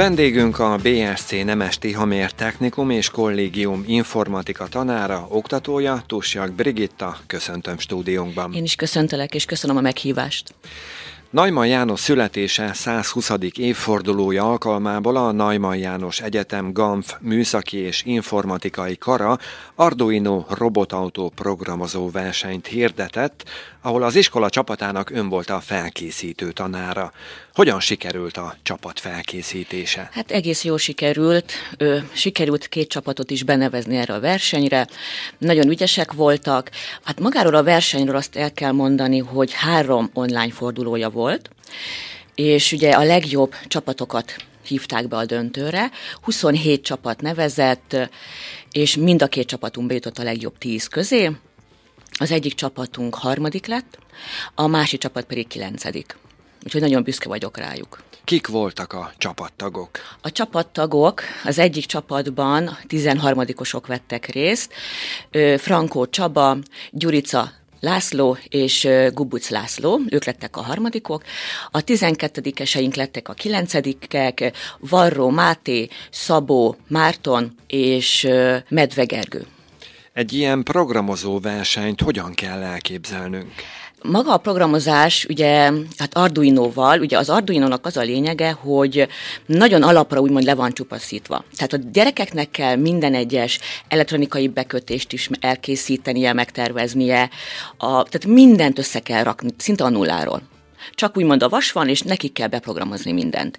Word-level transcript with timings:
Vendégünk 0.00 0.58
a 0.58 0.76
BSC 0.76 1.30
Nemes 1.44 1.78
Tihamér 1.78 2.30
Technikum 2.30 2.90
és 2.90 3.10
Kollégium 3.10 3.84
informatika 3.86 4.68
tanára, 4.68 5.26
oktatója, 5.28 6.02
Tusjak 6.06 6.52
Brigitta. 6.52 7.16
Köszöntöm 7.26 7.78
stúdiónkban. 7.78 8.52
Én 8.52 8.62
is 8.62 8.74
köszöntelek, 8.74 9.34
és 9.34 9.44
köszönöm 9.44 9.76
a 9.76 9.80
meghívást. 9.80 10.54
Najman 11.30 11.66
János 11.66 12.00
születése 12.00 12.72
120. 12.72 13.30
évfordulója 13.56 14.50
alkalmából 14.50 15.16
a 15.16 15.32
Najman 15.32 15.76
János 15.76 16.20
Egyetem 16.20 16.72
GAMF 16.72 17.14
műszaki 17.20 17.76
és 17.76 18.02
informatikai 18.04 18.96
kara 18.96 19.38
Arduino 19.74 20.44
robotautó 20.48 21.32
programozó 21.34 22.10
versenyt 22.10 22.66
hirdetett, 22.66 23.44
ahol 23.82 24.02
az 24.02 24.14
iskola 24.14 24.50
csapatának 24.50 25.10
ön 25.10 25.28
volt 25.28 25.50
a 25.50 25.60
felkészítő 25.60 26.52
tanára. 26.52 27.12
Hogyan 27.54 27.80
sikerült 27.80 28.36
a 28.36 28.54
csapat 28.62 29.00
felkészítése? 29.00 30.08
Hát 30.12 30.30
egész 30.30 30.64
jól 30.64 30.78
sikerült. 30.78 31.52
Sikerült 32.12 32.68
két 32.68 32.88
csapatot 32.88 33.30
is 33.30 33.42
benevezni 33.42 33.96
erre 33.96 34.14
a 34.14 34.20
versenyre. 34.20 34.86
Nagyon 35.38 35.68
ügyesek 35.68 36.12
voltak. 36.12 36.70
Hát 37.02 37.20
magáról 37.20 37.54
a 37.54 37.62
versenyről 37.62 38.16
azt 38.16 38.36
el 38.36 38.52
kell 38.52 38.72
mondani, 38.72 39.18
hogy 39.18 39.52
három 39.52 40.10
online 40.12 40.50
fordulója 40.50 41.10
volt, 41.10 41.50
és 42.34 42.72
ugye 42.72 42.90
a 42.90 43.02
legjobb 43.02 43.54
csapatokat 43.66 44.36
hívták 44.66 45.08
be 45.08 45.16
a 45.16 45.24
döntőre. 45.24 45.90
27 46.22 46.82
csapat 46.82 47.20
nevezett, 47.20 47.96
és 48.72 48.96
mind 48.96 49.22
a 49.22 49.26
két 49.26 49.46
csapatunk 49.46 49.86
bejutott 49.86 50.18
a 50.18 50.22
legjobb 50.22 50.58
10 50.58 50.86
közé. 50.86 51.30
Az 52.20 52.30
egyik 52.30 52.54
csapatunk 52.54 53.14
harmadik 53.14 53.66
lett, 53.66 53.98
a 54.54 54.66
másik 54.66 55.00
csapat 55.00 55.24
pedig 55.24 55.46
kilencedik. 55.46 56.16
Úgyhogy 56.64 56.80
nagyon 56.80 57.02
büszke 57.02 57.28
vagyok 57.28 57.56
rájuk. 57.56 58.02
Kik 58.24 58.46
voltak 58.46 58.92
a 58.92 59.12
csapattagok? 59.18 59.90
A 60.20 60.32
csapattagok 60.32 61.22
az 61.44 61.58
egyik 61.58 61.84
csapatban 61.84 62.78
13-osok 62.88 63.82
vettek 63.86 64.26
részt. 64.26 64.72
Frankó 65.56 66.06
Csaba, 66.06 66.56
Gyurica 66.90 67.52
László 67.80 68.38
és 68.48 68.88
Gubuc 69.12 69.48
László, 69.48 70.00
ők 70.08 70.24
lettek 70.24 70.56
a 70.56 70.62
harmadikok. 70.62 71.22
A 71.70 71.84
12-eseink 71.84 72.96
lettek 72.96 73.28
a 73.28 73.32
kilencedikek, 73.32 74.52
Varró 74.78 75.28
Máté, 75.28 75.88
Szabó 76.10 76.76
Márton 76.88 77.54
és 77.66 78.28
Medve 78.68 79.04
Gergő. 79.04 79.46
Egy 80.12 80.32
ilyen 80.32 80.62
programozó 80.62 81.40
versenyt 81.40 82.00
hogyan 82.00 82.34
kell 82.34 82.62
elképzelnünk? 82.62 83.52
Maga 84.02 84.32
a 84.32 84.36
programozás, 84.36 85.24
ugye, 85.28 85.72
hát 85.96 86.16
Arduino-val, 86.16 87.00
ugye 87.00 87.18
az 87.18 87.30
Arduino-nak 87.30 87.86
az 87.86 87.96
a 87.96 88.02
lényege, 88.02 88.50
hogy 88.50 89.08
nagyon 89.46 89.82
alapra 89.82 90.20
úgymond 90.20 90.44
le 90.44 90.54
van 90.54 90.72
csupaszítva. 90.72 91.44
Tehát 91.56 91.72
a 91.72 91.88
gyerekeknek 91.92 92.50
kell 92.50 92.76
minden 92.76 93.14
egyes 93.14 93.58
elektronikai 93.88 94.48
bekötést 94.48 95.12
is 95.12 95.28
elkészítenie, 95.40 96.32
megterveznie, 96.32 97.30
a, 97.76 97.86
tehát 97.86 98.26
mindent 98.26 98.78
össze 98.78 99.00
kell 99.00 99.22
rakni, 99.22 99.50
szinte 99.56 99.84
a 99.84 99.88
nulláról. 99.88 100.42
Csak 100.94 101.16
úgymond 101.16 101.42
a 101.42 101.48
vas 101.48 101.72
van, 101.72 101.88
és 101.88 102.02
nekik 102.02 102.32
kell 102.32 102.48
beprogramozni 102.48 103.12
mindent. 103.12 103.58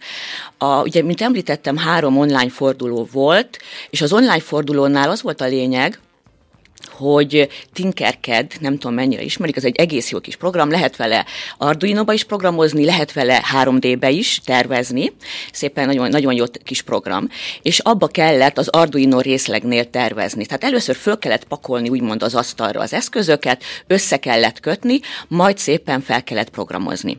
A, 0.57 0.81
ugye, 0.81 1.03
mint 1.03 1.21
említettem, 1.21 1.77
három 1.77 2.17
online 2.17 2.49
forduló 2.49 3.07
volt, 3.11 3.59
és 3.89 4.01
az 4.01 4.13
online 4.13 4.39
fordulónál 4.39 5.09
az 5.09 5.21
volt 5.21 5.41
a 5.41 5.45
lényeg, 5.45 5.99
hogy 6.85 7.49
Tinkercad, 7.73 8.45
nem 8.59 8.77
tudom 8.77 8.95
mennyire 8.95 9.21
ismerik, 9.21 9.55
az 9.55 9.65
egy 9.65 9.75
egész 9.75 10.11
jó 10.11 10.19
kis 10.19 10.35
program, 10.35 10.69
lehet 10.69 10.95
vele 10.95 11.25
Arduino-ba 11.57 12.13
is 12.13 12.23
programozni, 12.23 12.85
lehet 12.85 13.13
vele 13.13 13.43
3D-be 13.63 14.09
is 14.09 14.41
tervezni, 14.45 15.11
szépen 15.51 15.85
nagyon, 15.85 16.09
nagyon 16.09 16.33
jó 16.33 16.45
kis 16.63 16.81
program, 16.81 17.29
és 17.61 17.79
abba 17.79 18.07
kellett 18.07 18.57
az 18.57 18.67
Arduino 18.67 19.19
részlegnél 19.19 19.89
tervezni. 19.89 20.45
Tehát 20.45 20.63
először 20.63 20.95
föl 20.95 21.17
kellett 21.17 21.43
pakolni 21.43 21.89
úgymond 21.89 22.23
az 22.23 22.35
asztalra 22.35 22.79
az 22.79 22.93
eszközöket, 22.93 23.63
össze 23.87 24.17
kellett 24.17 24.59
kötni, 24.59 24.99
majd 25.27 25.57
szépen 25.57 26.01
fel 26.01 26.23
kellett 26.23 26.49
programozni. 26.49 27.17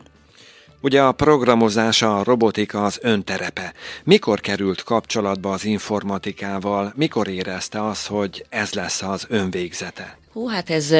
Ugye 0.84 1.02
a 1.02 1.12
programozás, 1.12 2.02
a 2.02 2.22
robotika 2.24 2.84
az 2.84 2.98
önterepe. 3.02 3.72
Mikor 4.04 4.40
került 4.40 4.82
kapcsolatba 4.82 5.50
az 5.50 5.64
informatikával, 5.64 6.92
mikor 6.96 7.28
érezte 7.28 7.84
az, 7.86 8.06
hogy 8.06 8.44
ez 8.48 8.72
lesz 8.72 9.02
az 9.02 9.26
önvégzete? 9.28 10.20
Hú, 10.32 10.46
hát 10.46 10.70
ez 10.70 10.94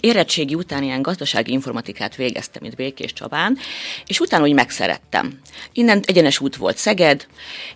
érettségi 0.00 0.54
után 0.54 0.82
ilyen 0.82 1.02
gazdasági 1.02 1.52
informatikát 1.52 2.16
végeztem 2.16 2.64
itt 2.64 2.76
Békés 2.76 3.12
Csabán, 3.12 3.58
és 4.06 4.20
utána 4.20 4.44
úgy 4.44 4.54
megszerettem. 4.54 5.40
Innen 5.72 6.02
egyenes 6.06 6.40
út 6.40 6.56
volt 6.56 6.76
Szeged, 6.76 7.26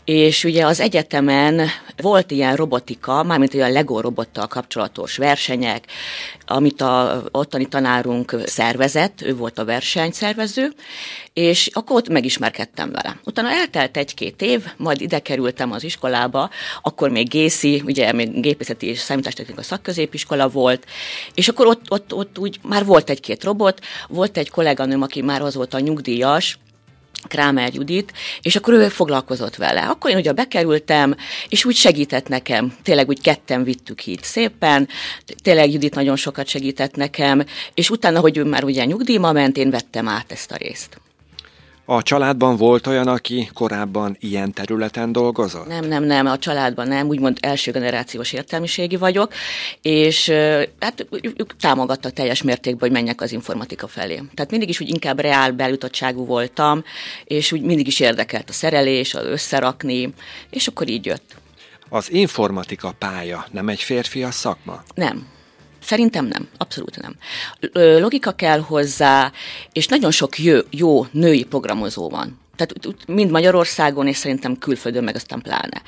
és 0.05 0.45
ugye 0.45 0.67
az 0.67 0.81
egyetemen 0.81 1.69
volt 1.97 2.31
ilyen 2.31 2.57
robotika, 2.57 3.23
mármint 3.23 3.55
olyan 3.55 3.73
Lego 3.73 4.01
robottal 4.01 4.47
kapcsolatos 4.47 5.17
versenyek, 5.17 5.85
amit 6.53 6.81
a 6.81 7.23
ottani 7.31 7.67
tanárunk 7.67 8.37
szervezett, 8.47 9.23
ő 9.23 9.37
volt 9.37 9.59
a 9.59 9.65
versenyszervező, 9.65 10.73
és 11.33 11.71
akkor 11.73 11.97
ott 11.97 12.09
megismerkedtem 12.09 12.91
vele. 12.91 13.21
Utána 13.25 13.51
eltelt 13.51 13.97
egy-két 13.97 14.43
év, 14.43 14.65
majd 14.77 15.01
ide 15.01 15.19
kerültem 15.19 15.73
az 15.73 15.85
iskolába, 15.85 16.51
akkor 16.83 17.11
még 17.11 17.29
Gészi, 17.29 17.83
ugye 17.87 18.13
még 18.13 18.41
gépészeti 18.41 18.87
és 18.87 18.99
számítástechnika 18.99 19.63
szakközépiskola 19.63 20.49
volt, 20.49 20.87
és 21.35 21.49
akkor 21.49 21.67
ott, 21.67 21.91
ott, 21.91 22.15
ott 22.15 22.39
úgy 22.39 22.59
már 22.63 22.85
volt 22.85 23.11
egy-két 23.11 23.45
robot, 23.45 23.81
volt 24.09 24.37
egy 24.37 24.51
kolléganőm, 24.51 25.03
aki 25.03 25.23
már 25.23 25.43
az 25.43 25.55
volt 25.55 25.75
a 25.75 25.81
nyugdíjas, 25.81 26.59
Krámer 27.29 27.75
Judit, 27.75 28.13
és 28.43 28.57
akkor 28.57 28.75
ő 28.75 28.89
foglalkozott 28.89 29.57
vele. 29.57 29.81
Akkor 29.81 30.11
én 30.11 30.17
ugye 30.17 30.33
bekerültem, 30.33 31.17
és 31.49 31.65
úgy 31.65 31.75
segített 31.75 32.29
nekem, 32.29 32.77
tényleg 32.83 33.09
úgy 33.09 33.21
ketten 33.21 33.65
vittük 33.65 34.07
itt 34.07 34.23
szépen, 34.23 34.89
tényleg 35.43 35.73
Judit 35.73 35.95
nagyon 35.95 36.17
sokat 36.17 36.47
segített 36.47 36.97
nekem, 36.97 37.45
és 37.75 37.91
utána, 37.91 38.21
hogy 38.21 38.37
ő 38.37 38.45
már 38.45 38.65
ugye 38.65 38.85
nyugdíjma 38.85 39.33
ment, 39.33 39.57
én 39.57 39.71
vettem 39.71 40.09
át 40.09 40.33
ezt 40.33 40.51
a 40.51 40.57
részt. 40.57 41.01
A 41.93 42.03
családban 42.03 42.57
volt 42.57 42.87
olyan, 42.87 43.09
aki 43.09 43.51
korábban 43.55 44.17
ilyen 44.21 44.53
területen 44.53 45.13
dolgozott? 45.13 45.67
Nem, 45.67 45.85
nem, 45.85 46.05
nem, 46.05 46.27
a 46.27 46.39
családban 46.39 46.89
nem, 46.89 47.09
úgymond 47.09 47.39
első 47.41 47.71
generációs 47.71 48.33
értelmiségi 48.33 48.97
vagyok, 48.97 49.33
és 49.83 50.29
hát 50.81 51.07
ők 51.37 51.57
támogattak 51.57 52.13
teljes 52.13 52.43
mértékben, 52.43 52.81
hogy 52.81 52.91
menjek 52.91 53.21
az 53.21 53.33
informatika 53.33 53.87
felé. 53.87 54.23
Tehát 54.35 54.51
mindig 54.51 54.69
is 54.69 54.81
úgy 54.81 54.89
inkább 54.89 55.21
reál 55.21 55.53
bejutottságú 55.53 56.25
voltam, 56.25 56.85
és 57.25 57.53
úgy 57.53 57.63
mindig 57.63 57.87
is 57.87 58.01
érdekelt 58.01 58.49
a 58.49 58.53
szerelés, 58.53 59.15
az 59.15 59.25
összerakni, 59.25 60.15
és 60.51 60.67
akkor 60.67 60.89
így 60.89 61.07
jött. 61.07 61.37
Az 61.89 62.13
informatika 62.13 62.95
pálya 62.99 63.47
nem 63.51 63.69
egy 63.69 63.81
férfi 63.81 64.23
a 64.23 64.31
szakma? 64.31 64.83
Nem. 64.95 65.27
Szerintem 65.83 66.27
nem, 66.27 66.49
abszolút 66.59 67.01
nem. 67.01 67.15
Logika 68.01 68.33
kell 68.33 68.61
hozzá, 68.61 69.33
és 69.73 69.87
nagyon 69.87 70.11
sok 70.11 70.39
jó, 70.39 70.59
jó 70.71 71.07
női 71.11 71.45
programozó 71.45 72.09
van. 72.09 72.41
Tehát 72.57 72.97
mind 73.07 73.31
Magyarországon, 73.31 74.07
és 74.07 74.17
szerintem 74.17 74.59
külföldön 74.59 75.05
meg 75.05 75.15
aztán 75.15 75.41
pláne. 75.41 75.83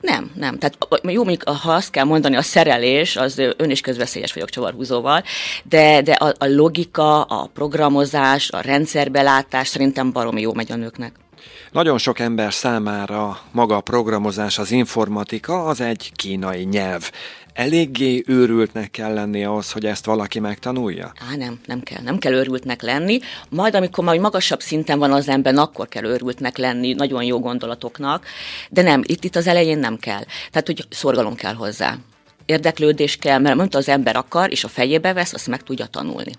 Nem, 0.00 0.30
nem. 0.34 0.58
Tehát 0.58 0.76
jó, 1.02 1.24
mondjuk, 1.24 1.48
ha 1.48 1.72
azt 1.72 1.90
kell 1.90 2.04
mondani, 2.04 2.36
a 2.36 2.42
szerelés, 2.42 3.16
az 3.16 3.38
ön 3.56 3.70
is 3.70 3.80
közveszélyes 3.80 4.32
vagyok 4.32 4.50
csavarhúzóval, 4.50 5.22
de, 5.64 6.02
de 6.02 6.12
a, 6.12 6.34
a 6.38 6.46
logika, 6.46 7.22
a 7.22 7.46
programozás, 7.46 8.50
a 8.50 8.60
rendszerbelátás 8.60 9.68
szerintem 9.68 10.12
baromi 10.12 10.40
jó 10.40 10.52
megy 10.52 10.72
a 10.72 10.76
nőknek. 10.76 11.21
Nagyon 11.70 11.98
sok 11.98 12.18
ember 12.18 12.52
számára 12.52 13.40
maga 13.50 13.76
a 13.76 13.80
programozás, 13.80 14.58
az 14.58 14.70
informatika 14.70 15.64
az 15.64 15.80
egy 15.80 16.12
kínai 16.14 16.62
nyelv 16.62 17.10
eléggé 17.52 18.22
őrültnek 18.26 18.90
kell 18.90 19.14
lenni 19.14 19.44
ahhoz, 19.44 19.72
hogy 19.72 19.86
ezt 19.86 20.04
valaki 20.04 20.40
megtanulja? 20.40 21.12
Á, 21.30 21.36
nem, 21.36 21.60
nem 21.66 21.80
kell. 21.80 22.02
Nem 22.02 22.18
kell 22.18 22.32
őrültnek 22.32 22.82
lenni. 22.82 23.20
Majd, 23.48 23.74
amikor 23.74 24.04
majd 24.04 24.20
magasabb 24.20 24.60
szinten 24.60 24.98
van 24.98 25.12
az 25.12 25.28
ember, 25.28 25.54
akkor 25.54 25.88
kell 25.88 26.04
őrültnek 26.04 26.56
lenni, 26.56 26.92
nagyon 26.92 27.22
jó 27.24 27.40
gondolatoknak. 27.40 28.26
De 28.70 28.82
nem, 28.82 29.02
itt, 29.06 29.24
itt 29.24 29.36
az 29.36 29.46
elején 29.46 29.78
nem 29.78 29.96
kell. 29.96 30.22
Tehát, 30.50 30.66
hogy 30.66 30.86
szorgalom 30.90 31.34
kell 31.34 31.54
hozzá. 31.54 31.96
Érdeklődés 32.46 33.16
kell, 33.16 33.38
mert 33.38 33.58
amit 33.58 33.74
az 33.74 33.88
ember 33.88 34.16
akar, 34.16 34.50
és 34.50 34.64
a 34.64 34.68
fejébe 34.68 35.12
vesz, 35.12 35.32
azt 35.32 35.46
meg 35.46 35.62
tudja 35.62 35.86
tanulni. 35.86 36.32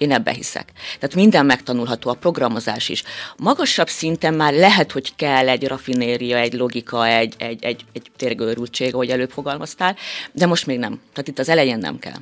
Én 0.00 0.12
ebbe 0.12 0.32
hiszek. 0.32 0.72
Tehát 0.98 1.14
minden 1.14 1.46
megtanulható, 1.46 2.10
a 2.10 2.14
programozás 2.14 2.88
is. 2.88 3.02
Magasabb 3.36 3.88
szinten 3.88 4.34
már 4.34 4.52
lehet, 4.52 4.92
hogy 4.92 5.12
kell 5.16 5.48
egy 5.48 5.66
rafinéria, 5.66 6.38
egy 6.38 6.52
logika, 6.52 7.06
egy, 7.06 7.34
egy, 7.38 7.64
egy, 7.64 7.84
egy 7.92 8.10
térgőrültség, 8.16 8.94
ahogy 8.94 9.10
előbb 9.10 9.30
fogalmaztál, 9.30 9.96
de 10.32 10.46
most 10.46 10.66
még 10.66 10.78
nem. 10.78 11.00
Tehát 11.12 11.28
itt 11.28 11.38
az 11.38 11.48
elején 11.48 11.78
nem 11.78 11.98
kell. 11.98 12.18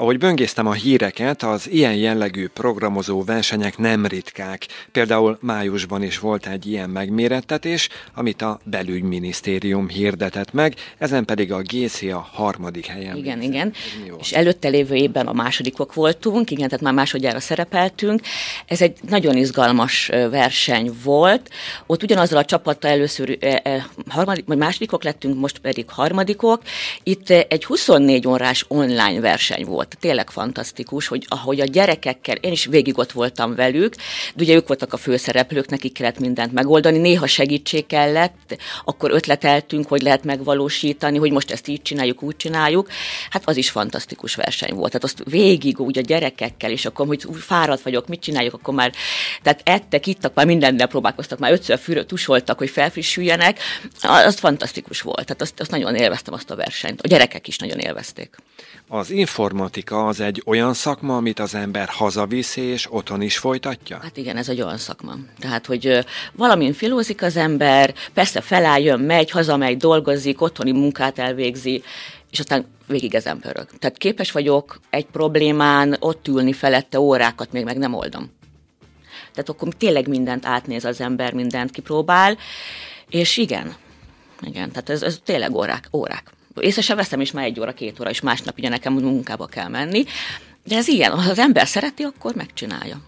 Ahogy 0.00 0.18
böngésztem 0.18 0.66
a 0.66 0.72
híreket, 0.72 1.42
az 1.42 1.70
ilyen 1.70 1.94
jellegű 1.94 2.48
programozó 2.48 3.24
versenyek 3.24 3.78
nem 3.78 4.06
ritkák. 4.06 4.66
Például 4.92 5.38
májusban 5.40 6.02
is 6.02 6.18
volt 6.18 6.46
egy 6.46 6.66
ilyen 6.66 6.90
megmérettetés, 6.90 7.88
amit 8.14 8.42
a 8.42 8.60
belügyminisztérium 8.64 9.88
hirdetett 9.88 10.52
meg, 10.52 10.74
ezen 10.98 11.24
pedig 11.24 11.52
a 11.52 11.62
GCA 11.62 12.28
harmadik 12.32 12.86
helyen. 12.86 13.16
Igen, 13.16 13.38
végzett. 13.38 13.54
igen. 13.54 13.74
És 14.18 14.32
előtte 14.32 14.68
lévő 14.68 14.94
évben 14.94 15.26
a 15.26 15.32
másodikok 15.32 15.94
voltunk, 15.94 16.50
igen, 16.50 16.68
tehát 16.68 16.84
már 16.84 16.94
másodjára 16.94 17.40
szerepeltünk. 17.40 18.20
Ez 18.66 18.80
egy 18.80 18.98
nagyon 19.08 19.36
izgalmas 19.36 20.06
verseny 20.30 20.92
volt. 21.04 21.50
Ott 21.86 22.02
ugyanazzal 22.02 22.38
a 22.38 22.44
csapattal 22.44 22.90
először 22.90 23.38
eh, 23.40 23.84
harmadik, 24.08 24.46
vagy 24.46 24.58
másodikok 24.58 25.04
lettünk, 25.04 25.38
most 25.38 25.58
pedig 25.58 25.90
harmadikok. 25.90 26.62
Itt 27.02 27.30
egy 27.30 27.64
24 27.64 28.26
órás 28.26 28.64
online 28.68 29.20
verseny 29.20 29.64
volt 29.64 29.88
volt. 29.90 29.98
Tényleg 30.00 30.30
fantasztikus, 30.30 31.06
hogy 31.06 31.26
ahogy 31.28 31.60
a 31.60 31.64
gyerekekkel, 31.64 32.36
én 32.36 32.52
is 32.52 32.64
végig 32.64 32.98
ott 32.98 33.12
voltam 33.12 33.54
velük, 33.54 33.94
de 34.34 34.42
ugye 34.42 34.54
ők 34.54 34.68
voltak 34.68 34.92
a 34.92 34.96
főszereplők, 34.96 35.68
nekik 35.68 35.92
kellett 35.92 36.18
mindent 36.18 36.52
megoldani, 36.52 36.98
néha 36.98 37.26
segítség 37.26 37.86
kellett, 37.86 38.56
akkor 38.84 39.10
ötleteltünk, 39.10 39.88
hogy 39.88 40.02
lehet 40.02 40.24
megvalósítani, 40.24 41.18
hogy 41.18 41.32
most 41.32 41.50
ezt 41.50 41.68
így 41.68 41.82
csináljuk, 41.82 42.22
úgy 42.22 42.36
csináljuk. 42.36 42.88
Hát 43.30 43.48
az 43.48 43.56
is 43.56 43.70
fantasztikus 43.70 44.34
verseny 44.34 44.74
volt. 44.74 44.92
Tehát 44.92 45.04
azt 45.04 45.22
végig 45.24 45.80
úgy 45.80 45.98
a 45.98 46.02
gyerekekkel, 46.02 46.70
és 46.70 46.84
akkor, 46.84 47.06
hogy 47.06 47.26
fáradt 47.38 47.82
vagyok, 47.82 48.08
mit 48.08 48.20
csináljuk, 48.20 48.54
akkor 48.54 48.74
már, 48.74 48.92
tehát 49.42 49.60
ettek, 49.64 50.06
ittak, 50.06 50.34
már 50.34 50.46
mindennel 50.46 50.86
próbálkoztak, 50.86 51.38
már 51.38 51.52
ötször 51.52 51.78
fűrő 51.78 52.04
tusoltak, 52.04 52.58
hogy 52.58 52.70
felfrissüljenek. 52.70 53.58
Az 54.00 54.38
fantasztikus 54.38 55.00
volt. 55.00 55.26
Tehát 55.26 55.42
azt, 55.42 55.60
azt 55.60 55.70
nagyon 55.70 55.94
élveztem 55.94 56.34
azt 56.34 56.50
a 56.50 56.56
versenyt. 56.56 57.00
A 57.00 57.08
gyerekek 57.08 57.48
is 57.48 57.58
nagyon 57.58 57.78
élvezték. 57.78 58.36
Az 58.92 59.10
informatika 59.80 60.06
az 60.06 60.20
egy 60.20 60.42
olyan 60.46 60.74
szakma, 60.74 61.16
amit 61.16 61.38
az 61.38 61.54
ember 61.54 61.88
hazavisz 61.88 62.56
és 62.56 62.86
otthon 62.90 63.22
is 63.22 63.38
folytatja? 63.38 63.98
Hát 64.02 64.16
igen, 64.16 64.36
ez 64.36 64.48
egy 64.48 64.60
olyan 64.62 64.78
szakma. 64.78 65.14
Tehát, 65.38 65.66
hogy 65.66 66.06
valamin 66.32 66.72
filózik 66.72 67.22
az 67.22 67.36
ember, 67.36 67.94
persze 68.14 68.40
feláll, 68.40 68.96
megy, 68.96 69.30
hazamegy, 69.30 69.76
dolgozik, 69.76 70.40
otthoni 70.40 70.72
munkát 70.72 71.18
elvégzi, 71.18 71.82
és 72.30 72.38
aztán 72.38 72.66
végig 72.86 73.14
ezen 73.14 73.38
pörög. 73.40 73.68
Tehát 73.78 73.98
képes 73.98 74.32
vagyok 74.32 74.80
egy 74.90 75.06
problémán 75.06 75.96
ott 76.00 76.28
ülni 76.28 76.52
felette 76.52 77.00
órákat, 77.00 77.52
még 77.52 77.64
meg 77.64 77.78
nem 77.78 77.94
oldom. 77.94 78.30
Tehát 79.32 79.48
akkor 79.48 79.68
tényleg 79.78 80.08
mindent 80.08 80.46
átnéz 80.46 80.84
az 80.84 81.00
ember, 81.00 81.32
mindent 81.32 81.70
kipróbál, 81.70 82.36
és 83.08 83.36
igen, 83.36 83.74
igen, 84.42 84.70
tehát 84.70 84.90
ez, 84.90 85.02
ez 85.02 85.18
tényleg 85.24 85.54
órák, 85.54 85.88
órák 85.92 86.38
észre 86.60 86.82
sem 86.82 86.96
veszem, 86.96 87.20
és 87.20 87.30
már 87.30 87.44
egy 87.44 87.60
óra, 87.60 87.72
két 87.72 88.00
óra, 88.00 88.10
és 88.10 88.20
másnap 88.20 88.58
ugye 88.58 88.68
nekem 88.68 88.92
munkába 88.92 89.46
kell 89.46 89.68
menni. 89.68 90.04
De 90.64 90.76
ez 90.76 90.88
ilyen, 90.88 91.10
ha 91.10 91.30
az 91.30 91.38
ember 91.38 91.66
szereti, 91.66 92.02
akkor 92.02 92.34
megcsinálja. 92.34 93.00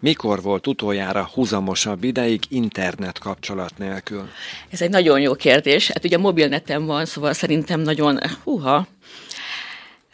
Mikor 0.00 0.42
volt 0.42 0.66
utoljára 0.66 1.30
húzamosabb 1.34 2.04
ideig 2.04 2.42
internet 2.48 3.18
kapcsolat 3.18 3.78
nélkül? 3.78 4.28
Ez 4.70 4.82
egy 4.82 4.90
nagyon 4.90 5.20
jó 5.20 5.34
kérdés. 5.34 5.88
Hát 5.88 6.04
ugye 6.04 6.18
mobilnetem 6.18 6.86
van, 6.86 7.04
szóval 7.04 7.32
szerintem 7.32 7.80
nagyon, 7.80 8.20
húha, 8.44 8.86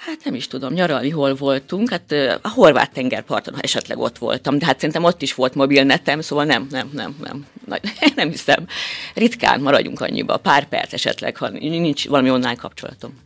Hát 0.06 0.24
nem 0.24 0.34
is 0.34 0.46
tudom, 0.46 0.72
nyaralni 0.72 1.10
hol 1.10 1.34
voltunk, 1.34 1.90
hát 1.90 2.12
a 2.42 2.48
horvát 2.48 2.92
tengerparton 2.92 3.54
esetleg 3.60 3.98
ott 3.98 4.18
voltam, 4.18 4.58
de 4.58 4.66
hát 4.66 4.76
szerintem 4.76 5.04
ott 5.04 5.22
is 5.22 5.34
volt 5.34 5.54
mobilnetem, 5.54 6.20
szóval 6.20 6.44
nem, 6.44 6.66
nem, 6.70 6.90
nem, 6.92 7.16
nem, 7.18 7.46
nem 8.16 8.30
hiszem. 8.30 8.66
Ritkán 9.14 9.60
maradjunk 9.60 10.00
annyiba, 10.00 10.36
pár 10.36 10.68
perc 10.68 10.92
esetleg, 10.92 11.36
ha 11.36 11.48
nincs 11.48 12.08
valami 12.08 12.30
online 12.30 12.54
kapcsolatom. 12.54 13.18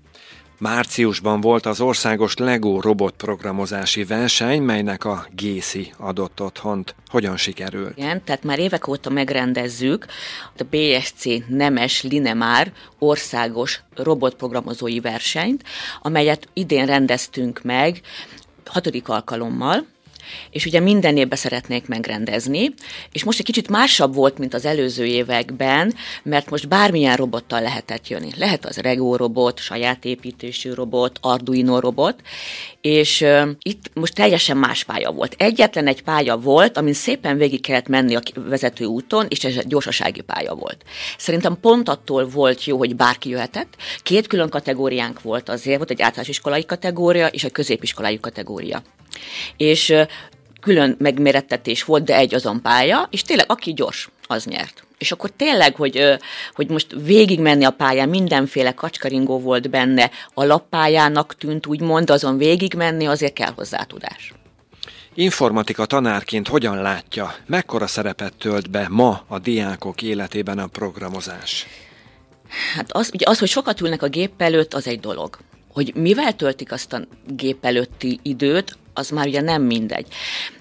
Márciusban 0.61 1.41
volt 1.41 1.67
az 1.67 1.81
országos 1.81 2.37
LEGO 2.37 2.81
robotprogramozási 2.81 4.05
verseny, 4.05 4.63
melynek 4.63 5.05
a 5.05 5.27
Gészi 5.37 5.93
adott 5.97 6.43
otthont. 6.43 6.95
Hogyan 7.07 7.37
sikerült? 7.37 7.97
Igen, 7.97 8.25
tehát 8.25 8.45
már 8.45 8.59
évek 8.59 8.89
óta 8.89 9.11
megrendezzük 9.11 10.07
a 10.59 10.63
BSC 10.71 11.25
Nemes 11.49 12.03
Linemár 12.03 12.73
országos 12.99 13.83
robotprogramozói 13.95 15.01
versenyt, 15.01 15.65
amelyet 16.03 16.49
idén 16.53 16.87
rendeztünk 16.87 17.63
meg 17.63 18.01
hatodik 18.65 19.09
alkalommal, 19.09 19.87
és 20.51 20.67
ugye 20.67 20.81
minden 20.81 21.17
évben 21.17 21.39
szeretnék 21.39 21.87
megrendezni, 21.87 22.75
és 23.13 23.25
most 23.25 23.39
egy 23.39 23.45
kicsit 23.45 23.69
másabb 23.69 24.15
volt, 24.15 24.39
mint 24.39 24.55
az 24.55 24.65
előző 24.65 25.07
években, 25.07 25.95
mert 26.23 26.51
most 26.51 26.69
bármilyen 26.69 27.17
robottal 27.17 27.61
lehetett 27.61 28.09
jönni. 28.09 28.31
Lehet 28.37 28.67
az 28.67 28.77
Rego 28.77 29.17
robot, 29.17 29.59
saját 29.59 30.05
építésű 30.05 30.73
robot, 30.73 31.19
Arduino 31.21 31.79
robot, 31.79 32.15
és 32.81 33.21
uh, 33.21 33.49
itt 33.63 33.91
most 33.95 34.15
teljesen 34.15 34.57
más 34.57 34.85
pálya 34.85 35.11
volt. 35.11 35.35
Egyetlen 35.39 35.87
egy 35.87 36.03
pálya 36.03 36.37
volt, 36.37 36.77
amin 36.77 36.93
szépen 36.93 37.37
végig 37.37 37.61
kellett 37.61 37.89
menni 37.89 38.15
a 38.15 38.21
vezető 38.35 38.85
úton, 38.85 39.27
és 39.29 39.45
ez 39.45 39.67
gyorsasági 39.67 40.21
pálya 40.21 40.55
volt. 40.55 40.85
Szerintem 41.19 41.59
pont 41.61 41.89
attól 41.89 42.29
volt 42.29 42.65
jó, 42.65 42.79
hogy 42.79 42.97
bárki 42.97 43.29
jöhetett. 43.29 43.77
Két 44.03 44.27
külön 44.27 44.49
kategóriánk 44.49 45.23
volt 45.23 45.49
azért, 45.49 45.77
volt 45.77 45.91
egy 45.91 46.03
általános 46.03 46.29
iskolai 46.29 46.65
kategória 46.65 47.27
és 47.27 47.45
egy 47.45 47.53
középiskolai 47.53 48.21
kategória. 48.21 48.83
És 49.57 49.95
külön 50.61 50.97
megmérettetés 50.99 51.85
volt, 51.85 52.05
de 52.05 52.17
egy 52.17 52.35
azon 52.35 52.63
pálya, 52.63 53.09
és 53.11 53.23
tényleg 53.23 53.51
aki 53.51 53.73
gyors, 53.73 54.09
az 54.27 54.45
nyert. 54.45 54.85
És 54.99 55.13
akkor 55.13 55.31
tényleg, 55.31 55.75
hogy, 55.75 56.19
hogy 56.55 56.69
most 56.69 56.87
végigmenni 57.05 57.65
a 57.65 57.71
pályán, 57.71 58.09
mindenféle 58.09 58.73
kacskaringó 58.73 59.41
volt 59.41 59.71
benne, 59.71 60.11
a 60.35 60.45
lappájának 60.45 61.37
tűnt 61.37 61.67
úgymond, 61.67 62.11
azon 62.11 62.37
végigmenni 62.37 63.07
azért 63.07 63.33
kell 63.33 63.53
hozzá 63.57 63.83
tudás. 63.83 64.33
Informatika 65.15 65.87
tanárként 65.87 66.49
hogyan 66.49 66.83
látja, 66.83 67.35
mekkora 67.47 67.87
szerepet 67.87 68.33
tölt 68.39 68.71
be 68.71 68.87
ma 68.89 69.25
a 69.29 69.39
diákok 69.39 70.03
életében 70.03 70.59
a 70.59 70.67
programozás? 70.67 71.67
Hát 72.75 72.93
az, 72.93 73.11
ugye 73.13 73.29
az, 73.29 73.39
hogy 73.39 73.49
sokat 73.49 73.81
ülnek 73.81 74.03
a 74.03 74.09
gép 74.09 74.43
előtt, 74.43 74.75
az 74.75 74.87
egy 74.87 75.01
dolog 75.01 75.39
hogy 75.73 75.93
mivel 75.95 76.37
töltik 76.37 76.73
azt 76.73 76.93
a 76.93 77.01
gép 77.27 77.65
előtti 77.65 78.19
időt, 78.23 78.79
az 78.95 79.11
már 79.11 79.27
ugye 79.27 79.41
nem 79.41 79.63
mindegy. 79.63 80.07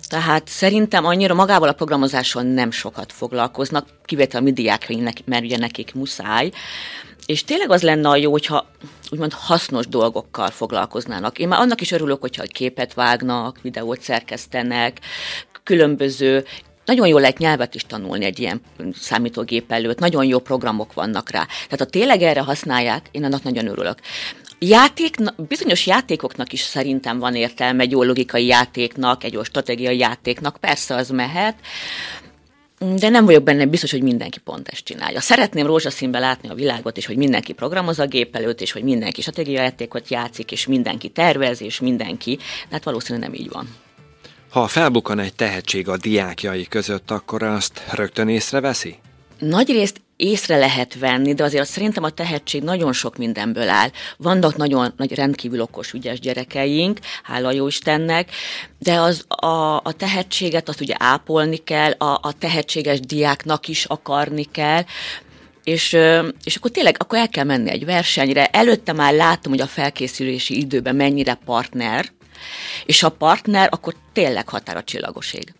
Tehát 0.10 0.48
szerintem 0.48 1.06
annyira 1.06 1.34
magával 1.34 1.70
a 1.70 1.74
programozáson 1.74 2.46
nem 2.46 2.72
sokat 2.72 3.12
foglalkoznak, 3.12 3.88
kivétel 4.06 4.40
a 4.40 4.44
mi 4.44 4.54
diákjainknak, 4.54 5.16
mert 5.26 5.44
ugye 5.44 5.58
nekik 5.58 5.94
muszáj. 5.94 6.52
És 7.26 7.44
tényleg 7.44 7.72
az 7.72 7.82
lenne 7.82 8.10
a 8.10 8.16
jó, 8.16 8.32
hogyha 8.32 8.66
úgymond 9.10 9.34
hasznos 9.34 9.88
dolgokkal 9.88 10.48
foglalkoznának. 10.48 11.40
Én 11.40 11.48
már 11.48 11.60
annak 11.60 11.82
is 11.82 11.92
örülök, 11.92 12.22
hogyha 12.22 12.44
képet 12.44 12.94
vágnak, 12.94 13.62
videót 13.62 14.02
szerkesztenek, 14.02 15.00
különböző 15.64 16.46
nagyon 16.90 17.08
jól 17.08 17.22
lehet 17.22 17.38
nyelvet 17.38 17.76
is 17.76 17.84
tanulni 17.84 18.26
egy 18.26 18.40
ilyen 18.40 18.62
számítógép 18.94 19.72
előtt, 19.72 20.00
nagyon 20.00 20.26
jó 20.26 20.40
programok 20.40 20.94
vannak 20.94 21.30
rá. 21.30 21.46
Tehát 21.46 21.80
ha 21.80 21.86
tényleg 21.86 22.22
erre 22.22 22.42
használják, 22.42 23.06
én 23.12 23.24
annak 23.24 23.44
nagyon 23.44 23.68
örülök. 23.68 24.00
Játék, 24.60 25.16
bizonyos 25.48 25.88
játékoknak 25.88 26.54
is 26.54 26.62
szerintem 26.62 27.20
van 27.20 27.36
értelme, 27.36 27.84
egy 27.84 27.92
jó 27.92 28.04
logikai 28.04 28.46
játéknak, 28.46 29.24
egy 29.24 29.34
jó 29.34 29.44
stratégiai 29.44 29.98
játéknak, 29.98 30.58
persze 30.58 30.96
az 30.96 31.10
mehet, 31.10 31.56
de 32.80 33.10
nem 33.10 33.26
vagyok 33.26 33.44
benne 33.44 33.66
biztos, 33.66 33.92
hogy 33.92 34.02
mindenki 34.02 34.40
pont 34.40 34.68
ezt 34.68 34.84
csinálja. 34.84 35.20
Szeretném 35.22 35.66
rózsaszínbe 35.66 36.20
látni 36.20 36.50
a 36.50 36.54
világot, 36.54 36.98
és 36.98 37.06
hogy 37.06 37.18
mindenki 37.18 37.54
programoz 37.54 38.00
a 38.00 38.06
gép 38.06 38.36
előtt, 38.36 38.62
és 38.62 38.72
hogy 38.72 38.84
mindenki 38.84 39.22
stratégiai 39.22 39.64
játékot 39.64 40.10
játszik, 40.10 40.52
és 40.52 40.68
mindenki 40.68 41.10
tervez, 41.10 41.62
és 41.62 41.80
mindenki, 41.80 42.36
de 42.36 42.44
hát 42.72 42.84
valószínűleg 42.84 43.30
nem 43.30 43.40
így 43.40 43.50
van. 43.50 43.68
Ha 44.50 44.68
felbukkan 44.68 45.20
egy 45.20 45.34
tehetség 45.34 45.88
a 45.88 45.98
diákjai 45.98 46.66
között, 46.66 47.12
akkor 47.12 47.44
azt 47.44 47.84
rögtön 47.92 48.28
észreveszi? 48.28 48.98
Nagy 49.40 49.70
részt 49.70 50.02
észre 50.20 50.58
lehet 50.58 51.00
venni, 51.00 51.34
de 51.34 51.44
azért 51.44 51.70
szerintem 51.70 52.04
a 52.04 52.10
tehetség 52.10 52.64
nagyon 52.64 52.94
sok 52.94 53.18
mindenből 53.18 53.70
áll. 53.70 53.90
Vannak 54.18 54.56
nagyon 54.56 54.94
nagy 54.98 55.16
rendkívül 55.16 55.62
okos, 55.62 55.94
ügyes 55.94 56.20
gyerekeink, 56.20 57.00
hála 57.24 57.52
jó 57.52 57.68
Istennek, 57.68 58.32
de 58.80 58.94
az, 58.94 59.26
a, 59.28 59.76
a 59.76 59.94
tehetséget 59.98 60.70
azt 60.70 60.82
ugye 60.82 60.96
ápolni 60.98 61.58
kell, 61.58 61.92
a, 61.92 62.20
a 62.22 62.34
tehetséges 62.40 63.00
diáknak 63.00 63.68
is 63.68 63.86
akarni 63.86 64.44
kell, 64.44 64.84
és, 65.64 65.98
és 66.44 66.56
akkor 66.56 66.72
tényleg 66.72 66.96
akkor 67.00 67.18
el 67.18 67.30
kell 67.30 67.44
menni 67.44 67.70
egy 67.70 67.86
versenyre. 67.86 68.46
Előtte 68.46 68.94
már 68.94 69.14
látom, 69.14 69.52
hogy 69.52 69.62
a 69.62 69.68
felkészülési 69.68 70.60
időben 70.60 70.96
mennyire 70.96 71.40
partner, 71.46 72.12
és 72.86 73.00
ha 73.00 73.10
partner, 73.10 73.70
akkor 73.72 73.96
tényleg 74.14 74.50
határa 74.50 74.84
csillagoség. 74.84 75.54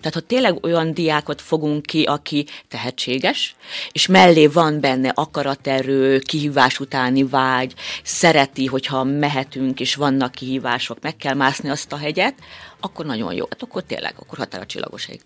Tehát, 0.00 0.14
ha 0.14 0.20
tényleg 0.20 0.64
olyan 0.64 0.94
diákot 0.94 1.40
fogunk 1.40 1.82
ki, 1.82 2.02
aki 2.02 2.46
tehetséges, 2.68 3.56
és 3.92 4.06
mellé 4.06 4.46
van 4.46 4.80
benne 4.80 5.08
akaraterő, 5.14 6.18
kihívás 6.18 6.80
utáni 6.80 7.24
vágy, 7.24 7.74
szereti, 8.02 8.66
hogyha 8.66 9.04
mehetünk, 9.04 9.80
és 9.80 9.94
vannak 9.94 10.32
kihívások, 10.32 10.98
meg 11.00 11.16
kell 11.16 11.34
mászni 11.34 11.68
azt 11.68 11.92
a 11.92 11.96
hegyet, 11.96 12.34
akkor 12.80 13.06
nagyon 13.06 13.34
jó. 13.34 13.46
Hát 13.50 13.62
akkor 13.62 13.82
tényleg, 13.82 14.14
akkor 14.18 14.38
határa 14.38 14.66
csillagoség. 14.66 15.20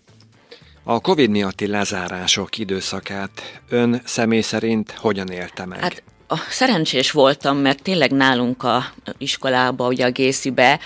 A 0.83 0.99
Covid 0.99 1.29
miatti 1.29 1.67
lezárások 1.67 2.57
időszakát 2.57 3.61
ön 3.69 4.01
személy 4.05 4.41
szerint 4.41 4.91
hogyan 4.91 5.27
élte 5.27 5.65
meg? 5.65 5.79
Hát 5.79 6.03
a 6.27 6.37
szerencsés 6.49 7.11
voltam, 7.11 7.57
mert 7.57 7.81
tényleg 7.81 8.11
nálunk 8.11 8.63
a 8.63 8.85
iskolába, 9.17 9.87
ugye 9.87 10.05
a 10.05 10.11
Gészibe, 10.11 10.79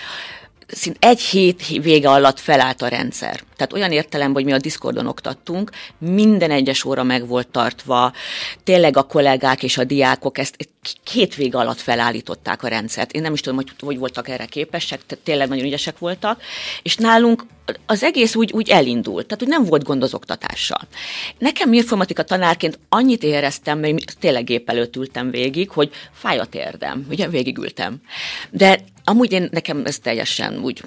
szint 0.72 0.96
egy 1.00 1.20
hét 1.20 1.66
vége 1.66 2.10
alatt 2.10 2.40
felállt 2.40 2.82
a 2.82 2.88
rendszer. 2.88 3.40
Tehát 3.56 3.72
olyan 3.72 3.92
értelemben, 3.92 4.34
hogy 4.34 4.44
mi 4.44 4.52
a 4.52 4.58
Discordon 4.58 5.06
oktattunk, 5.06 5.70
minden 5.98 6.50
egyes 6.50 6.84
óra 6.84 7.02
meg 7.02 7.26
volt 7.26 7.48
tartva, 7.48 8.12
tényleg 8.64 8.96
a 8.96 9.02
kollégák 9.02 9.62
és 9.62 9.78
a 9.78 9.84
diákok 9.84 10.38
ezt 10.38 10.56
két 11.04 11.34
vége 11.34 11.58
alatt 11.58 11.80
felállították 11.80 12.62
a 12.62 12.68
rendszert. 12.68 13.12
Én 13.12 13.22
nem 13.22 13.32
is 13.32 13.40
tudom, 13.40 13.56
hogy 13.56 13.70
hogy 13.80 13.98
voltak 13.98 14.28
erre 14.28 14.44
képesek, 14.44 15.00
tehát 15.06 15.24
tényleg 15.24 15.48
nagyon 15.48 15.64
ügyesek 15.64 15.98
voltak, 15.98 16.42
és 16.82 16.96
nálunk 16.96 17.44
az 17.86 18.02
egész 18.02 18.34
úgy, 18.34 18.52
úgy 18.52 18.68
elindult, 18.68 19.26
tehát 19.26 19.42
hogy 19.44 19.52
nem 19.52 19.64
volt 19.64 19.84
gond 19.84 20.02
az 20.02 20.14
oktatással. 20.14 20.80
Nekem 21.38 21.72
informatika 21.72 22.22
tanárként 22.22 22.78
annyit 22.88 23.22
éreztem, 23.22 23.78
mert 23.78 24.18
tényleg 24.20 24.44
gép 24.44 24.68
előtt 24.68 24.96
ültem 24.96 25.30
végig, 25.30 25.70
hogy 25.70 25.90
fáj 26.12 26.38
a 26.38 26.44
térdem, 26.44 27.06
ugye 27.10 27.28
végigültem. 27.28 27.96
De 28.50 28.80
amúgy 29.04 29.32
én, 29.32 29.48
nekem 29.52 29.82
ez 29.84 29.98
teljesen 29.98 30.58
úgy 30.62 30.82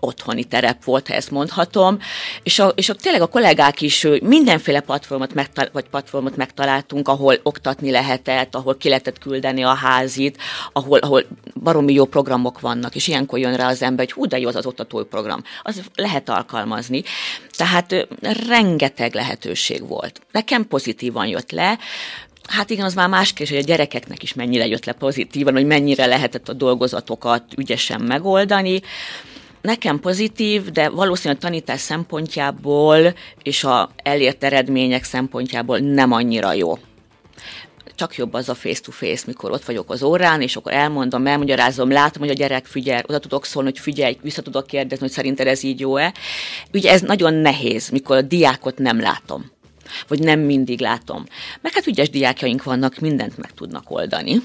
otthoni 0.00 0.44
terep 0.44 0.84
volt, 0.84 1.08
ha 1.08 1.14
ezt 1.14 1.30
mondhatom, 1.30 1.98
és, 2.42 2.58
a, 2.58 2.66
és 2.66 2.88
a, 2.88 2.94
tényleg 2.94 3.22
a 3.22 3.26
kollégák 3.26 3.80
is 3.80 4.06
mindenféle 4.22 4.80
platformot, 4.80 5.34
megtal- 5.34 5.72
vagy 5.72 5.88
platformot 5.88 6.36
megtaláltunk, 6.36 7.08
ahol 7.08 7.36
oktatni 7.42 7.90
lehetett, 7.90 8.54
ahol 8.54 8.76
ki 8.76 8.88
lehetett 8.88 9.18
küldeni 9.18 9.62
a 9.62 9.74
házit, 9.74 10.38
ahol, 10.72 10.98
ahol 10.98 11.24
baromi 11.62 11.92
jó 11.92 12.04
programok 12.04 12.60
vannak, 12.60 12.94
és 12.94 13.08
ilyenkor 13.08 13.38
jön 13.38 13.56
rá 13.56 13.68
az 13.68 13.82
ember, 13.82 14.04
hogy 14.04 14.14
hú, 14.14 14.26
de 14.26 14.38
jó 14.38 14.48
az 14.48 14.56
az 14.56 14.66
oktatói 14.66 15.04
program. 15.04 15.42
Az 15.62 15.82
lehet 15.94 16.28
alkalmazni. 16.28 17.02
Tehát 17.56 18.08
rengeteg 18.48 19.14
lehetőség 19.14 19.88
volt. 19.88 20.20
Nekem 20.32 20.66
pozitívan 20.68 21.26
jött 21.26 21.50
le, 21.50 21.78
Hát 22.48 22.70
igen, 22.70 22.84
az 22.84 22.94
már 22.94 23.08
más 23.08 23.32
kérdés, 23.32 23.56
hogy 23.56 23.64
a 23.64 23.66
gyerekeknek 23.66 24.22
is 24.22 24.34
mennyire 24.34 24.66
jött 24.66 24.84
le 24.84 24.92
pozitívan, 24.92 25.52
hogy 25.52 25.66
mennyire 25.66 26.06
lehetett 26.06 26.48
a 26.48 26.52
dolgozatokat 26.52 27.44
ügyesen 27.56 28.00
megoldani. 28.00 28.80
Nekem 29.62 30.00
pozitív, 30.00 30.64
de 30.64 30.88
valószínűleg 30.88 31.42
a 31.42 31.46
tanítás 31.46 31.80
szempontjából 31.80 33.14
és 33.42 33.64
a 33.64 33.90
elért 33.96 34.44
eredmények 34.44 35.04
szempontjából 35.04 35.78
nem 35.78 36.12
annyira 36.12 36.52
jó 36.52 36.78
csak 37.94 38.16
jobb 38.16 38.34
az 38.34 38.48
a 38.48 38.54
face-to-face, 38.54 39.22
mikor 39.26 39.50
ott 39.50 39.64
vagyok 39.64 39.90
az 39.90 40.02
órán, 40.02 40.42
és 40.42 40.56
akkor 40.56 40.72
elmondom, 40.72 41.26
elmagyarázom, 41.26 41.90
látom, 41.90 42.22
hogy 42.22 42.30
a 42.30 42.34
gyerek 42.34 42.66
figyel, 42.66 43.04
oda 43.06 43.18
tudok 43.18 43.44
szólni, 43.44 43.68
hogy 43.68 43.78
figyelj, 43.78 44.18
vissza 44.22 44.42
tudok 44.42 44.66
kérdezni, 44.66 45.04
hogy 45.04 45.14
szerinted 45.14 45.46
ez 45.46 45.62
így 45.62 45.80
jó-e. 45.80 46.14
Ugye 46.72 46.90
ez 46.90 47.00
nagyon 47.00 47.34
nehéz, 47.34 47.88
mikor 47.88 48.16
a 48.16 48.22
diákot 48.22 48.78
nem 48.78 49.00
látom 49.00 49.50
vagy 50.08 50.18
nem 50.18 50.40
mindig 50.40 50.80
látom. 50.80 51.24
Meg 51.60 51.72
hát 51.72 51.86
ügyes 51.86 52.10
diákjaink 52.10 52.62
vannak, 52.62 52.98
mindent 52.98 53.36
meg 53.36 53.50
tudnak 53.54 53.90
oldani. 53.90 54.42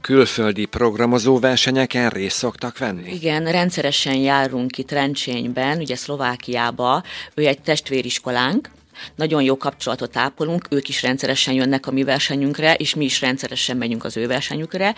Külföldi 0.00 0.64
programozó 0.64 1.38
versenyeken 1.38 2.08
részt 2.08 2.36
szoktak 2.36 2.78
venni? 2.78 3.12
Igen, 3.12 3.50
rendszeresen 3.50 4.14
járunk 4.14 4.78
itt 4.78 4.90
Rencsényben, 4.90 5.78
ugye 5.78 5.96
Szlovákiába, 5.96 7.02
ő 7.34 7.46
egy 7.46 7.60
testvériskolánk, 7.60 8.70
nagyon 9.14 9.42
jó 9.42 9.56
kapcsolatot 9.56 10.16
ápolunk, 10.16 10.66
ők 10.70 10.88
is 10.88 11.02
rendszeresen 11.02 11.54
jönnek 11.54 11.86
a 11.86 11.90
mi 11.90 12.04
versenyünkre, 12.04 12.74
és 12.74 12.94
mi 12.94 13.04
is 13.04 13.20
rendszeresen 13.20 13.76
megyünk 13.76 14.04
az 14.04 14.16
ő 14.16 14.26
versenyükre. 14.26 14.94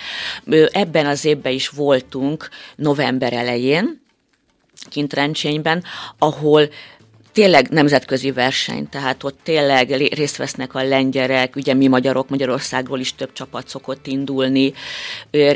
Ebben 0.70 1.06
az 1.06 1.24
évben 1.24 1.52
is 1.52 1.68
voltunk 1.68 2.48
november 2.76 3.32
elején, 3.32 4.00
kint 4.90 5.12
Rencsényben, 5.12 5.84
ahol 6.18 6.68
tényleg 7.32 7.68
nemzetközi 7.68 8.30
verseny, 8.32 8.88
tehát 8.88 9.24
ott 9.24 9.38
tényleg 9.42 9.90
részt 10.14 10.36
vesznek 10.36 10.74
a 10.74 10.82
lengyerek, 10.82 11.56
ugye 11.56 11.74
mi 11.74 11.86
magyarok 11.86 12.28
Magyarországról 12.28 13.00
is 13.00 13.14
több 13.14 13.32
csapat 13.32 13.68
szokott 13.68 14.06
indulni, 14.06 14.72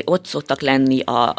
ott 0.03 0.25
szoktak 0.25 0.61
lenni 0.61 0.99
a 0.99 1.33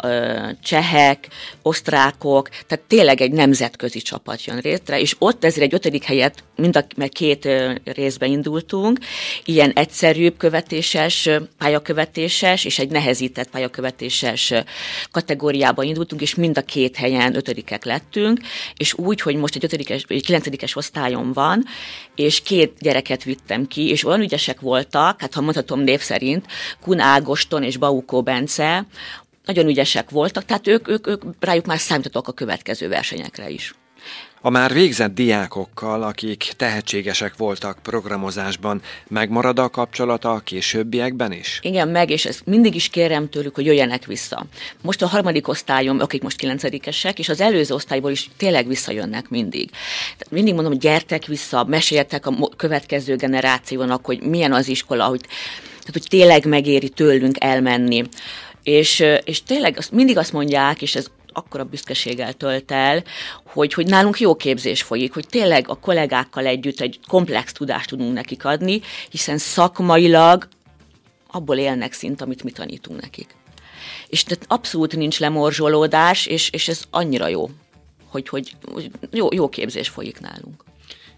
csehek, 0.63 1.27
osztrákok, 1.61 2.49
tehát 2.49 2.85
tényleg 2.87 3.21
egy 3.21 3.31
nemzetközi 3.31 3.99
csapat 3.99 4.45
jön 4.45 4.59
részre, 4.59 4.99
és 4.99 5.15
ott 5.19 5.45
ezért 5.45 5.65
egy 5.65 5.73
ötödik 5.73 6.03
helyet, 6.03 6.43
mind 6.55 6.77
a 6.77 6.85
mert 6.95 7.13
két 7.13 7.47
részbe 7.83 8.25
indultunk, 8.25 8.99
ilyen 9.45 9.71
egyszerűbb 9.71 10.37
követéses, 10.37 11.29
pályakövetéses 11.57 12.65
és 12.65 12.79
egy 12.79 12.89
nehezített 12.89 13.49
pályakövetéses 13.49 14.53
kategóriában 15.11 15.85
indultunk, 15.85 16.21
és 16.21 16.35
mind 16.35 16.57
a 16.57 16.61
két 16.61 16.95
helyen 16.95 17.35
ötödikek 17.35 17.85
lettünk, 17.85 18.39
és 18.75 18.93
úgy, 18.93 19.21
hogy 19.21 19.35
most 19.35 19.55
egy 19.55 19.63
ötödik 19.63 19.89
9-es 20.27 20.75
osztályom 20.75 21.33
van, 21.33 21.65
és 22.15 22.41
két 22.41 22.73
gyereket 22.79 23.23
vittem 23.23 23.67
ki, 23.67 23.89
és 23.89 24.05
olyan 24.05 24.21
ügyesek 24.21 24.59
voltak, 24.59 25.21
hát 25.21 25.33
ha 25.33 25.41
mondhatom 25.41 25.79
név 25.79 25.99
szerint, 25.99 26.45
Kun 26.81 26.99
Ágoston 26.99 27.63
és 27.63 27.77
Baukó 27.77 28.21
Bence, 28.21 28.85
nagyon 29.45 29.67
ügyesek 29.67 30.09
voltak, 30.09 30.45
tehát 30.45 30.67
ők, 30.67 30.87
ők, 30.87 31.07
ők 31.07 31.23
rájuk 31.39 31.65
már 31.65 31.79
számítottak 31.79 32.27
a 32.27 32.31
következő 32.31 32.87
versenyekre 32.87 33.49
is. 33.49 33.73
A 34.41 34.49
már 34.49 34.73
végzett 34.73 35.13
diákokkal, 35.13 36.03
akik 36.03 36.53
tehetségesek 36.57 37.37
voltak 37.37 37.79
programozásban, 37.81 38.81
megmarad 39.07 39.59
a 39.59 39.69
kapcsolata 39.69 40.31
a 40.31 40.39
későbbiekben 40.39 41.31
is? 41.31 41.59
Igen, 41.61 41.87
meg, 41.87 42.09
és 42.09 42.25
ezt 42.25 42.45
mindig 42.45 42.75
is 42.75 42.89
kérem 42.89 43.29
tőlük, 43.29 43.55
hogy 43.55 43.65
jöjjenek 43.65 44.05
vissza. 44.05 44.45
Most 44.81 45.01
a 45.01 45.07
harmadik 45.07 45.47
osztályom, 45.47 45.99
akik 45.99 46.21
most 46.21 46.37
kilencedikesek, 46.37 47.19
és 47.19 47.29
az 47.29 47.41
előző 47.41 47.73
osztályból 47.73 48.11
is 48.11 48.29
tényleg 48.37 48.67
visszajönnek 48.67 49.29
mindig. 49.29 49.69
Mindig 50.29 50.53
mondom, 50.53 50.71
hogy 50.71 50.81
gyertek 50.81 51.25
vissza, 51.25 51.63
meséltek 51.63 52.25
a 52.25 52.49
következő 52.55 53.15
generációnak, 53.15 54.05
hogy 54.05 54.21
milyen 54.21 54.53
az 54.53 54.67
iskola, 54.67 55.05
hogy, 55.05 55.21
tehát, 55.79 55.91
hogy 55.91 56.05
tényleg 56.09 56.45
megéri 56.45 56.89
tőlünk 56.89 57.35
elmenni. 57.39 58.03
És, 58.63 59.03
és 59.23 59.43
tényleg 59.43 59.77
azt, 59.77 59.91
mindig 59.91 60.17
azt 60.17 60.33
mondják, 60.33 60.81
és 60.81 60.95
ez 60.95 61.07
akkora 61.37 61.63
büszkeséggel 61.63 62.33
tölt 62.33 62.71
el, 62.71 63.03
hogy, 63.45 63.73
hogy 63.73 63.87
nálunk 63.87 64.19
jó 64.19 64.35
képzés 64.35 64.81
folyik, 64.81 65.13
hogy 65.13 65.27
tényleg 65.29 65.69
a 65.69 65.75
kollégákkal 65.75 66.45
együtt 66.45 66.79
egy 66.79 66.99
komplex 67.07 67.51
tudást 67.51 67.89
tudunk 67.89 68.13
nekik 68.13 68.45
adni, 68.45 68.81
hiszen 69.09 69.37
szakmailag 69.37 70.47
abból 71.31 71.57
élnek 71.57 71.93
szint, 71.93 72.21
amit 72.21 72.43
mi 72.43 72.51
tanítunk 72.51 73.01
nekik. 73.01 73.35
És 74.07 74.23
tehát 74.23 74.45
abszolút 74.47 74.95
nincs 74.95 75.19
lemorzsolódás, 75.19 76.25
és, 76.25 76.49
és 76.49 76.67
ez 76.67 76.81
annyira 76.89 77.27
jó, 77.27 77.49
hogy, 78.09 78.27
hogy, 78.27 78.55
jó, 79.11 79.27
jó 79.31 79.49
képzés 79.49 79.89
folyik 79.89 80.19
nálunk. 80.19 80.63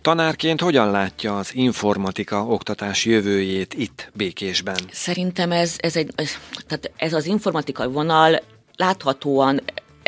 Tanárként 0.02 0.62
hogyan 0.62 0.92
látja 0.92 1.38
az 1.38 1.56
informatika 1.56 2.46
oktatás 2.46 3.06
jövőjét 3.06 3.74
itt 3.74 4.12
Békésben? 4.14 4.80
Szerintem 4.92 5.52
ez, 5.52 5.76
ez, 5.78 5.96
egy, 5.96 6.12
ez, 6.16 6.32
tehát 6.68 6.92
ez 6.96 7.14
az 7.14 7.26
informatikai 7.26 7.88
vonal 7.88 8.42
láthatóan 8.76 9.62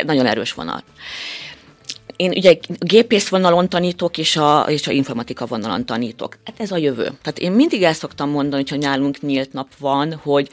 nagyon 0.05 0.25
erős 0.25 0.53
vonal. 0.53 0.83
Én 2.15 2.29
ugye 2.29 2.57
gépész 2.79 3.27
vonalon 3.27 3.69
tanítok, 3.69 4.17
és 4.17 4.37
a, 4.37 4.65
és 4.67 4.87
a 4.87 4.91
informatika 4.91 5.45
vonalon 5.45 5.85
tanítok. 5.85 6.37
Hát 6.45 6.59
ez 6.59 6.71
a 6.71 6.77
jövő. 6.77 7.03
Tehát 7.03 7.39
én 7.39 7.51
mindig 7.51 7.83
el 7.83 7.93
szoktam 7.93 8.29
mondani, 8.29 8.61
hogyha 8.61 8.87
nálunk 8.87 9.21
nyílt 9.21 9.53
nap 9.53 9.67
van, 9.79 10.13
hogy 10.23 10.49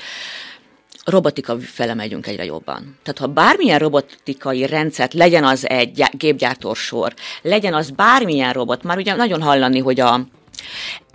robotika 1.04 1.56
fele 1.60 1.94
megyünk 1.94 2.26
egyre 2.26 2.44
jobban. 2.44 2.96
Tehát 3.02 3.18
ha 3.18 3.26
bármilyen 3.26 3.78
robotikai 3.78 4.66
rendszert, 4.66 5.14
legyen 5.14 5.44
az 5.44 5.68
egy 5.68 6.04
gépgyártósor, 6.12 7.14
legyen 7.42 7.74
az 7.74 7.90
bármilyen 7.90 8.52
robot, 8.52 8.82
már 8.82 8.98
ugye 8.98 9.14
nagyon 9.14 9.42
hallani, 9.42 9.78
hogy 9.78 10.00
a 10.00 10.20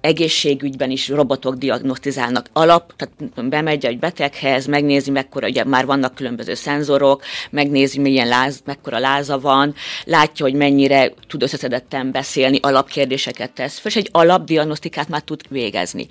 egészségügyben 0.03 0.91
is 0.91 1.10
robotok 1.10 1.55
diagnosztizálnak 1.55 2.50
alap, 2.53 2.93
tehát 2.95 3.48
bemegy 3.50 3.86
egy 3.86 4.00
beteghez, 4.00 4.65
megnézi, 4.65 5.12
mekkora, 5.12 5.48
ugye 5.48 5.63
már 5.63 5.86
vannak 5.86 6.15
különböző 6.15 6.53
szenzorok, 6.53 7.24
megnézi, 7.50 8.00
milyen 8.00 8.27
láz, 8.27 8.62
mekkora 8.65 9.00
láza 9.00 9.39
van, 9.39 9.75
látja, 10.05 10.45
hogy 10.45 10.53
mennyire 10.53 11.13
tud 11.27 11.43
összeszedetten 11.43 12.12
beszélni, 12.12 12.60
alapkérdéseket 12.62 13.51
tesz, 13.51 13.81
és 13.86 13.95
egy 13.95 14.10
alapdiagnosztikát 14.12 15.10
már 15.10 15.22
tud 15.22 15.41
végezni. 15.50 16.07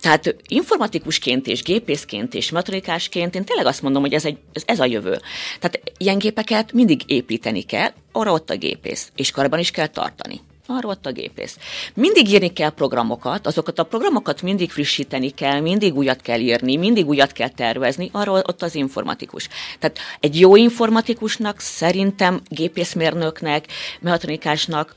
Tehát 0.00 0.36
informatikusként 0.48 1.46
és 1.46 1.62
gépészként 1.62 2.34
és 2.34 2.50
matrikásként 2.50 3.34
én 3.34 3.44
tényleg 3.44 3.66
azt 3.66 3.82
mondom, 3.82 4.02
hogy 4.02 4.12
ez, 4.12 4.24
egy, 4.24 4.38
ez, 4.52 4.62
ez 4.66 4.80
a 4.80 4.84
jövő. 4.84 5.20
Tehát 5.60 5.80
ilyen 5.98 6.18
gépeket 6.18 6.72
mindig 6.72 7.02
építeni 7.06 7.62
kell, 7.62 7.90
arra 8.12 8.32
ott 8.32 8.50
a 8.50 8.56
gépész, 8.56 9.10
és 9.16 9.30
karban 9.30 9.58
is 9.58 9.70
kell 9.70 9.86
tartani 9.86 10.40
arról 10.66 10.90
ott 10.90 11.06
a 11.06 11.12
gépész. 11.12 11.58
Mindig 11.94 12.28
írni 12.28 12.52
kell 12.52 12.70
programokat, 12.70 13.46
azokat 13.46 13.78
a 13.78 13.84
programokat 13.84 14.42
mindig 14.42 14.70
frissíteni 14.70 15.30
kell, 15.30 15.60
mindig 15.60 15.94
újat 15.94 16.20
kell 16.20 16.40
írni, 16.40 16.76
mindig 16.76 17.06
újat 17.06 17.32
kell 17.32 17.48
tervezni, 17.48 18.08
arról 18.12 18.42
ott 18.46 18.62
az 18.62 18.74
informatikus. 18.74 19.48
Tehát 19.78 19.98
egy 20.20 20.40
jó 20.40 20.56
informatikusnak 20.56 21.60
szerintem 21.60 22.40
gépészmérnöknek, 22.48 23.66
mechatronikásnak 24.00 24.96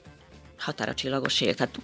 határa 0.58 0.94
csillagos 0.94 1.42
ég. 1.42 1.56
Tehát 1.56 1.80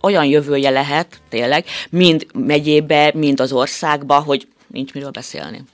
olyan 0.00 0.24
jövője 0.24 0.70
lehet 0.70 1.20
tényleg, 1.28 1.64
mind 1.90 2.26
megyébe, 2.34 3.10
mind 3.14 3.40
az 3.40 3.52
országba, 3.52 4.20
hogy 4.20 4.48
nincs 4.66 4.92
miről 4.92 5.10
beszélni. 5.10 5.64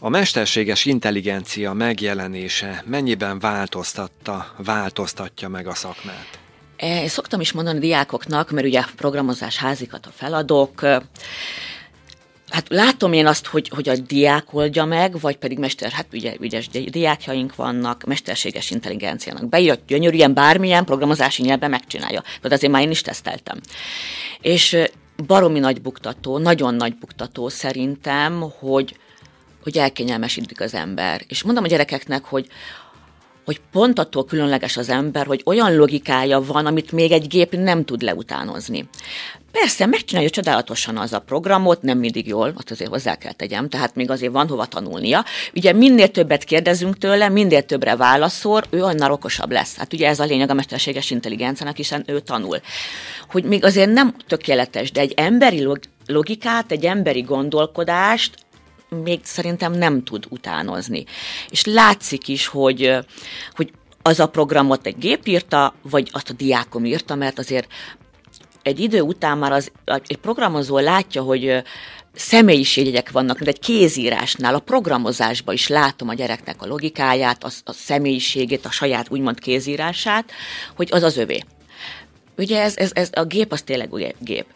A 0.00 0.08
mesterséges 0.08 0.84
intelligencia 0.84 1.72
megjelenése 1.72 2.82
mennyiben 2.86 3.38
változtatta, 3.38 4.54
változtatja 4.56 5.48
meg 5.48 5.66
a 5.66 5.74
szakmát? 5.74 6.38
Én 6.78 7.08
szoktam 7.08 7.40
is 7.40 7.52
mondani 7.52 7.78
diákoknak, 7.78 8.50
mert 8.50 8.66
ugye 8.66 8.82
programozás 8.96 9.56
házikat 9.56 10.06
a 10.06 10.10
feladok, 10.14 10.86
Hát 12.50 12.68
látom 12.68 13.12
én 13.12 13.26
azt, 13.26 13.46
hogy, 13.46 13.68
hogy 13.68 13.88
a 13.88 13.96
diák 13.96 14.54
oldja 14.54 14.84
meg, 14.84 15.20
vagy 15.20 15.36
pedig 15.36 15.58
mester, 15.58 15.90
hát 15.90 16.06
ugye 16.12 16.34
ügyes 16.40 16.68
diákjaink 16.68 17.54
vannak, 17.54 18.04
mesterséges 18.04 18.70
intelligenciának 18.70 19.48
bejött 19.48 19.86
gyönyörűen 19.86 20.34
bármilyen 20.34 20.84
programozási 20.84 21.42
nyelven 21.42 21.70
megcsinálja. 21.70 22.20
Tehát 22.20 22.52
azért 22.52 22.72
már 22.72 22.82
én 22.82 22.90
is 22.90 23.00
teszteltem. 23.00 23.60
És 24.40 24.76
baromi 25.26 25.58
nagy 25.58 25.82
buktató, 25.82 26.38
nagyon 26.38 26.74
nagy 26.74 26.94
buktató 26.98 27.48
szerintem, 27.48 28.40
hogy, 28.58 28.96
hogy 29.62 29.78
elkényelmesítik 29.78 30.60
az 30.60 30.74
ember. 30.74 31.22
És 31.28 31.42
mondom 31.42 31.64
a 31.64 31.68
gyerekeknek, 31.68 32.24
hogy 32.24 32.46
hogy 33.48 33.60
pont 33.72 33.98
attól 33.98 34.24
különleges 34.24 34.76
az 34.76 34.88
ember, 34.88 35.26
hogy 35.26 35.42
olyan 35.44 35.76
logikája 35.76 36.40
van, 36.40 36.66
amit 36.66 36.92
még 36.92 37.12
egy 37.12 37.26
gép 37.26 37.56
nem 37.56 37.84
tud 37.84 38.02
leutánozni. 38.02 38.88
Persze, 39.52 39.86
megcsinálja 39.86 40.30
csodálatosan 40.30 40.96
az 40.96 41.12
a 41.12 41.18
programot, 41.18 41.82
nem 41.82 41.98
mindig 41.98 42.26
jól, 42.26 42.52
azt 42.56 42.70
azért 42.70 42.90
hozzá 42.90 43.14
kell 43.14 43.32
tegyem, 43.32 43.68
tehát 43.68 43.94
még 43.94 44.10
azért 44.10 44.32
van 44.32 44.48
hova 44.48 44.66
tanulnia. 44.66 45.24
Ugye 45.54 45.72
minél 45.72 46.08
többet 46.08 46.44
kérdezünk 46.44 46.98
tőle, 46.98 47.28
minél 47.28 47.62
többre 47.62 47.96
válaszol, 47.96 48.62
ő 48.70 48.82
annál 48.82 49.12
okosabb 49.12 49.50
lesz. 49.50 49.76
Hát 49.76 49.92
ugye 49.92 50.08
ez 50.08 50.20
a 50.20 50.24
lényeg 50.24 50.50
a 50.50 50.54
mesterséges 50.54 51.10
intelligenciának, 51.10 51.76
hiszen 51.76 52.04
ő 52.06 52.20
tanul. 52.20 52.60
Hogy 53.30 53.44
még 53.44 53.64
azért 53.64 53.92
nem 53.92 54.14
tökéletes, 54.26 54.92
de 54.92 55.00
egy 55.00 55.12
emberi 55.16 55.66
logikát, 56.06 56.72
egy 56.72 56.84
emberi 56.84 57.20
gondolkodást 57.20 58.46
még 58.88 59.20
szerintem 59.22 59.72
nem 59.72 60.04
tud 60.04 60.26
utánozni. 60.28 61.04
És 61.48 61.64
látszik 61.64 62.28
is, 62.28 62.46
hogy, 62.46 62.96
hogy 63.54 63.72
az 64.02 64.20
a 64.20 64.28
programot 64.28 64.86
egy 64.86 64.98
gép 64.98 65.26
írta, 65.26 65.74
vagy 65.82 66.08
azt 66.12 66.30
a 66.30 66.32
diákom 66.32 66.84
írta, 66.84 67.14
mert 67.14 67.38
azért 67.38 67.72
egy 68.62 68.80
idő 68.80 69.00
után 69.00 69.38
már 69.38 69.52
az, 69.52 69.72
egy 69.84 70.16
programozó 70.16 70.78
látja, 70.78 71.22
hogy 71.22 71.62
személyiségjegyek 72.14 73.10
vannak, 73.10 73.38
mint 73.38 73.48
egy 73.50 73.58
kézírásnál, 73.58 74.54
a 74.54 74.58
programozásban 74.58 75.54
is 75.54 75.68
látom 75.68 76.08
a 76.08 76.14
gyereknek 76.14 76.62
a 76.62 76.66
logikáját, 76.66 77.44
a, 77.44 77.50
a 77.64 77.72
személyiségét, 77.72 78.64
a 78.64 78.70
saját 78.70 79.10
úgymond 79.10 79.40
kézírását, 79.40 80.30
hogy 80.76 80.88
az 80.92 81.02
az 81.02 81.16
övé. 81.16 81.42
Ugye 82.36 82.62
ez, 82.62 82.76
ez, 82.76 82.90
ez 82.94 83.10
a 83.12 83.24
gép 83.24 83.52
az 83.52 83.62
tényleg 83.62 83.92
ugye, 83.92 84.12
gép. 84.18 84.46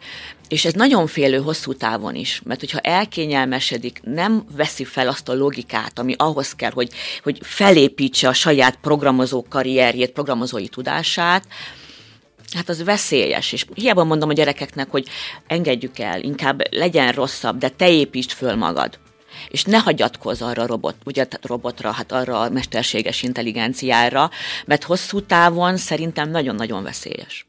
És 0.47 0.65
ez 0.65 0.73
nagyon 0.73 1.07
félő 1.07 1.37
hosszú 1.37 1.73
távon 1.73 2.15
is, 2.15 2.41
mert 2.43 2.59
hogyha 2.59 2.79
elkényelmesedik, 2.79 3.99
nem 4.03 4.45
veszi 4.55 4.83
fel 4.83 5.07
azt 5.07 5.29
a 5.29 5.33
logikát, 5.33 5.99
ami 5.99 6.13
ahhoz 6.17 6.53
kell, 6.53 6.71
hogy, 6.71 6.89
hogy 7.23 7.39
felépítse 7.41 8.27
a 8.27 8.33
saját 8.33 8.75
programozó 8.81 9.45
karrierjét, 9.49 10.11
programozói 10.11 10.67
tudását, 10.67 11.47
hát 12.53 12.69
az 12.69 12.83
veszélyes, 12.83 13.51
és 13.51 13.65
hiába 13.73 14.03
mondom 14.03 14.29
a 14.29 14.33
gyerekeknek, 14.33 14.89
hogy 14.89 15.07
engedjük 15.47 15.99
el, 15.99 16.21
inkább 16.21 16.61
legyen 16.69 17.11
rosszabb, 17.11 17.57
de 17.57 17.69
te 17.69 17.89
építsd 17.89 18.31
föl 18.31 18.55
magad. 18.55 18.99
És 19.47 19.63
ne 19.63 19.77
hagyatkozz 19.77 20.41
arra 20.41 20.61
a 20.61 20.67
robot, 20.67 20.95
ugye 21.05 21.27
robotra, 21.41 21.91
hát 21.91 22.11
arra 22.11 22.39
a 22.39 22.49
mesterséges 22.49 23.23
intelligenciára, 23.23 24.29
mert 24.65 24.83
hosszú 24.83 25.21
távon 25.21 25.77
szerintem 25.77 26.29
nagyon-nagyon 26.29 26.83
veszélyes 26.83 27.45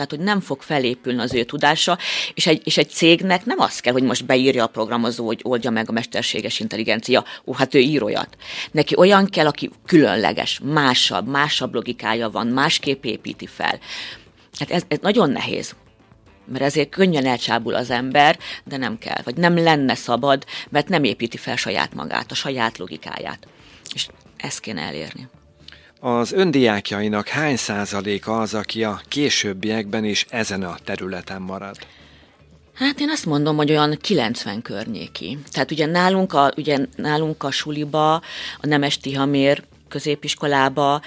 tehát 0.00 0.14
hogy 0.14 0.34
nem 0.34 0.40
fog 0.40 0.62
felépülni 0.62 1.20
az 1.20 1.34
ő 1.34 1.44
tudása, 1.44 1.98
és 2.34 2.46
egy, 2.46 2.60
és 2.64 2.76
egy 2.76 2.88
cégnek 2.88 3.44
nem 3.44 3.58
az 3.58 3.80
kell, 3.80 3.92
hogy 3.92 4.02
most 4.02 4.26
beírja 4.26 4.64
a 4.64 4.66
programozó, 4.66 5.26
hogy 5.26 5.40
oldja 5.42 5.70
meg 5.70 5.88
a 5.88 5.92
mesterséges 5.92 6.60
intelligencia, 6.60 7.24
ó, 7.46 7.52
hát 7.52 7.74
ő 7.74 7.78
ír. 7.78 7.98
Neki 8.70 8.94
olyan 8.96 9.26
kell, 9.26 9.46
aki 9.46 9.70
különleges, 9.86 10.60
másabb, 10.62 11.28
másabb 11.28 11.74
logikája 11.74 12.30
van, 12.30 12.46
másképp 12.46 13.04
építi 13.04 13.46
fel. 13.46 13.78
Hát 14.58 14.70
ez, 14.70 14.82
ez 14.88 14.98
nagyon 15.00 15.30
nehéz 15.30 15.74
mert 16.44 16.64
ezért 16.64 16.88
könnyen 16.88 17.26
elcsábul 17.26 17.74
az 17.74 17.90
ember, 17.90 18.38
de 18.64 18.76
nem 18.76 18.98
kell, 18.98 19.20
vagy 19.24 19.36
nem 19.36 19.58
lenne 19.58 19.94
szabad, 19.94 20.44
mert 20.68 20.88
nem 20.88 21.04
építi 21.04 21.36
fel 21.36 21.56
saját 21.56 21.94
magát, 21.94 22.30
a 22.30 22.34
saját 22.34 22.78
logikáját. 22.78 23.46
És 23.94 24.08
ezt 24.36 24.60
kéne 24.60 24.82
elérni. 24.82 25.28
Az 26.02 26.32
öndiákjainak 26.32 27.28
hány 27.28 27.56
százaléka 27.56 28.40
az, 28.40 28.54
aki 28.54 28.84
a 28.84 29.00
későbbiekben 29.08 30.04
is 30.04 30.26
ezen 30.28 30.62
a 30.62 30.76
területen 30.84 31.42
marad? 31.42 31.76
Hát 32.74 33.00
én 33.00 33.10
azt 33.10 33.26
mondom, 33.26 33.56
hogy 33.56 33.70
olyan 33.70 33.98
90 34.00 34.62
környéki. 34.62 35.38
Tehát 35.50 35.70
ugye 35.70 35.86
nálunk 35.86 36.32
a, 36.32 36.52
ugye 36.56 36.78
nálunk 36.96 37.42
a 37.42 37.50
suliba, 37.50 38.14
a 38.60 38.66
Nemes 38.66 38.98
Tihamér 38.98 39.62
középiskolába 39.88 41.00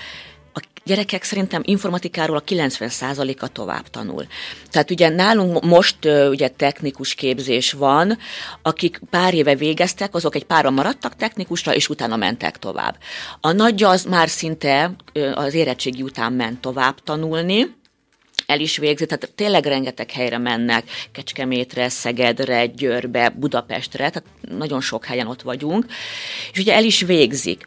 gyerekek 0.83 1.23
szerintem 1.23 1.61
informatikáról 1.65 2.37
a 2.37 2.43
90%-a 2.43 3.47
tovább 3.47 3.87
tanul. 3.87 4.25
Tehát 4.69 4.91
ugye 4.91 5.09
nálunk 5.09 5.63
most 5.63 5.97
ugye 6.29 6.47
technikus 6.47 7.13
képzés 7.13 7.71
van, 7.71 8.17
akik 8.61 8.99
pár 9.09 9.33
éve 9.33 9.55
végeztek, 9.55 10.15
azok 10.15 10.35
egy 10.35 10.45
pára 10.45 10.69
maradtak 10.69 11.15
technikusra, 11.15 11.73
és 11.75 11.89
utána 11.89 12.15
mentek 12.15 12.57
tovább. 12.57 12.97
A 13.41 13.51
nagy 13.51 13.83
az 13.83 14.03
már 14.03 14.29
szinte 14.29 14.95
az 15.33 15.53
érettségi 15.53 16.01
után 16.01 16.33
ment 16.33 16.61
tovább 16.61 16.99
tanulni, 17.03 17.81
el 18.45 18.59
is 18.59 18.77
végzi, 18.77 19.05
tehát 19.05 19.31
tényleg 19.35 19.65
rengeteg 19.65 20.11
helyre 20.11 20.37
mennek, 20.37 20.83
Kecskemétre, 21.11 21.89
Szegedre, 21.89 22.65
Győrbe, 22.65 23.29
Budapestre, 23.29 24.09
tehát 24.09 24.23
nagyon 24.57 24.81
sok 24.81 25.05
helyen 25.05 25.27
ott 25.27 25.41
vagyunk, 25.41 25.85
és 26.51 26.59
ugye 26.59 26.73
el 26.73 26.83
is 26.83 27.01
végzik 27.01 27.63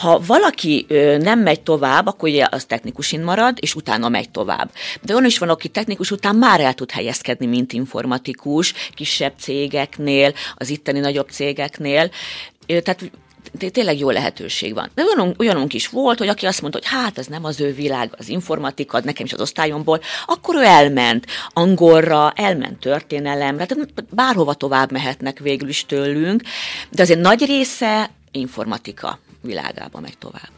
ha 0.00 0.20
valaki 0.26 0.86
nem 1.18 1.38
megy 1.38 1.60
tovább, 1.60 2.06
akkor 2.06 2.28
ugye 2.28 2.46
az 2.50 2.64
technikusin 2.64 3.20
marad, 3.20 3.56
és 3.60 3.74
utána 3.74 4.08
megy 4.08 4.30
tovább. 4.30 4.70
De 5.02 5.12
olyan 5.12 5.24
is 5.24 5.38
van, 5.38 5.48
aki 5.48 5.68
technikus 5.68 6.10
után 6.10 6.36
már 6.36 6.60
el 6.60 6.74
tud 6.74 6.90
helyezkedni, 6.90 7.46
mint 7.46 7.72
informatikus, 7.72 8.74
kisebb 8.94 9.32
cégeknél, 9.38 10.32
az 10.54 10.70
itteni 10.70 10.98
nagyobb 10.98 11.28
cégeknél. 11.28 12.10
Tehát 12.66 13.10
tényleg 13.72 13.98
jó 13.98 14.10
lehetőség 14.10 14.74
van. 14.74 14.90
De 14.94 15.02
olyanunk, 15.04 15.40
olyanunk 15.40 15.74
is 15.74 15.88
volt, 15.88 16.18
hogy 16.18 16.28
aki 16.28 16.46
azt 16.46 16.60
mondta, 16.60 16.78
hogy 16.78 16.88
hát 16.88 17.18
ez 17.18 17.26
nem 17.26 17.44
az 17.44 17.60
ő 17.60 17.72
világ, 17.72 18.14
az 18.18 18.28
informatika, 18.28 19.00
nekem 19.04 19.26
is 19.26 19.32
az 19.32 19.40
osztályomból, 19.40 20.00
akkor 20.26 20.54
ő 20.54 20.62
elment 20.62 21.26
angolra, 21.52 22.32
elment 22.34 22.78
történelemre, 22.78 23.66
tehát 23.66 24.04
bárhova 24.10 24.54
tovább 24.54 24.92
mehetnek 24.92 25.38
végül 25.38 25.68
is 25.68 25.86
tőlünk, 25.86 26.42
de 26.90 27.02
azért 27.02 27.20
nagy 27.20 27.44
része 27.44 28.10
informatika 28.30 29.18
világába 29.40 30.00
megy 30.00 30.18
tovább. 30.18 30.50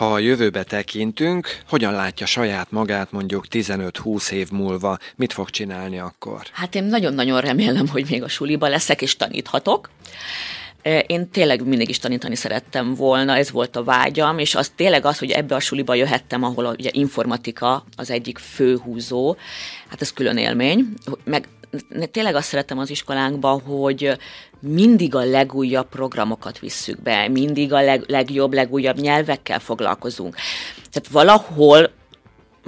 Ha 0.00 0.12
a 0.12 0.18
jövőbe 0.18 0.62
tekintünk, 0.62 1.60
hogyan 1.68 1.92
látja 1.92 2.26
saját 2.26 2.70
magát 2.70 3.12
mondjuk 3.12 3.46
15-20 3.50 4.30
év 4.30 4.50
múlva, 4.50 4.98
mit 5.16 5.32
fog 5.32 5.50
csinálni 5.50 5.98
akkor? 5.98 6.42
Hát 6.52 6.74
én 6.74 6.84
nagyon-nagyon 6.84 7.40
remélem, 7.40 7.88
hogy 7.88 8.06
még 8.10 8.22
a 8.22 8.28
suliba 8.28 8.68
leszek 8.68 9.02
és 9.02 9.16
taníthatok. 9.16 9.90
Én 11.06 11.30
tényleg 11.30 11.66
mindig 11.66 11.88
is 11.88 11.98
tanítani 11.98 12.34
szerettem 12.34 12.94
volna, 12.94 13.36
ez 13.36 13.50
volt 13.50 13.76
a 13.76 13.84
vágyam, 13.84 14.38
és 14.38 14.54
az 14.54 14.72
tényleg 14.76 15.04
az, 15.04 15.18
hogy 15.18 15.30
ebbe 15.30 15.54
a 15.54 15.60
suliba 15.60 15.94
jöhettem, 15.94 16.42
ahol 16.42 16.66
a, 16.66 16.70
ugye 16.70 16.90
informatika 16.92 17.84
az 17.96 18.10
egyik 18.10 18.38
főhúzó, 18.38 19.36
hát 19.88 20.00
ez 20.00 20.12
külön 20.12 20.36
élmény, 20.36 20.88
meg 21.24 21.48
tényleg 22.10 22.34
azt 22.34 22.48
szeretem 22.48 22.78
az 22.78 22.90
iskolánkban, 22.90 23.60
hogy 23.60 24.18
mindig 24.60 25.14
a 25.14 25.24
legújabb 25.24 25.88
programokat 25.88 26.58
visszük 26.58 27.02
be, 27.02 27.28
mindig 27.28 27.72
a 27.72 27.82
leg, 27.82 28.04
legjobb, 28.06 28.52
legújabb 28.52 28.98
nyelvekkel 28.98 29.58
foglalkozunk. 29.58 30.36
Tehát 30.90 31.08
valahol 31.08 31.90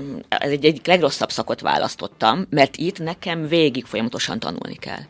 mm, 0.00 0.16
ez 0.28 0.50
egy 0.50 0.64
egyik 0.64 0.86
legrosszabb 0.86 1.30
szakot 1.30 1.60
választottam, 1.60 2.46
mert 2.50 2.76
itt 2.76 2.98
nekem 2.98 3.48
végig 3.48 3.84
folyamatosan 3.84 4.38
tanulni 4.38 4.76
kell. 4.76 5.02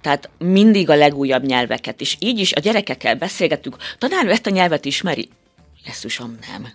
Tehát 0.00 0.30
mindig 0.38 0.90
a 0.90 0.94
legújabb 0.94 1.44
nyelveket, 1.44 2.00
és 2.00 2.16
így 2.18 2.38
is 2.38 2.52
a 2.52 2.60
gyerekekkel 2.60 3.14
beszélgetünk, 3.14 3.76
tanár 3.98 4.26
ezt 4.26 4.46
a 4.46 4.50
nyelvet 4.50 4.84
ismeri? 4.84 5.28
Jesszusom, 5.84 6.38
nem 6.52 6.68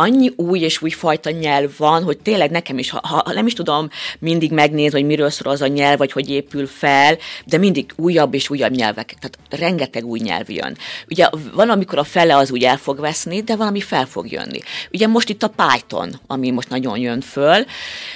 annyi 0.00 0.32
új 0.36 0.60
és 0.60 0.82
új 0.82 0.90
fajta 0.90 1.30
nyelv 1.30 1.70
van, 1.76 2.02
hogy 2.02 2.18
tényleg 2.18 2.50
nekem 2.50 2.78
is, 2.78 2.90
ha, 2.90 3.00
ha 3.02 3.32
nem 3.32 3.46
is 3.46 3.52
tudom 3.52 3.88
mindig 4.18 4.52
megnézni, 4.52 4.98
hogy 4.98 5.06
miről 5.06 5.30
szól 5.30 5.52
az 5.52 5.62
a 5.62 5.66
nyelv, 5.66 5.98
vagy 5.98 6.12
hogy 6.12 6.30
épül 6.30 6.66
fel, 6.66 7.18
de 7.44 7.58
mindig 7.58 7.92
újabb 7.96 8.34
és 8.34 8.50
újabb 8.50 8.72
nyelvek, 8.72 9.14
tehát 9.20 9.62
rengeteg 9.62 10.04
új 10.04 10.18
nyelv 10.18 10.50
jön. 10.50 10.76
Ugye 11.08 11.28
van, 11.54 11.70
amikor 11.70 11.98
a 11.98 12.04
fele 12.04 12.36
az 12.36 12.50
úgy 12.50 12.64
el 12.64 12.76
fog 12.76 13.00
veszni, 13.00 13.42
de 13.42 13.56
valami 13.56 13.80
fel 13.80 14.06
fog 14.06 14.30
jönni. 14.30 14.58
Ugye 14.92 15.06
most 15.06 15.28
itt 15.28 15.42
a 15.42 15.52
Python, 15.56 16.20
ami 16.26 16.50
most 16.50 16.68
nagyon 16.68 16.98
jön 16.98 17.20
föl, 17.20 17.64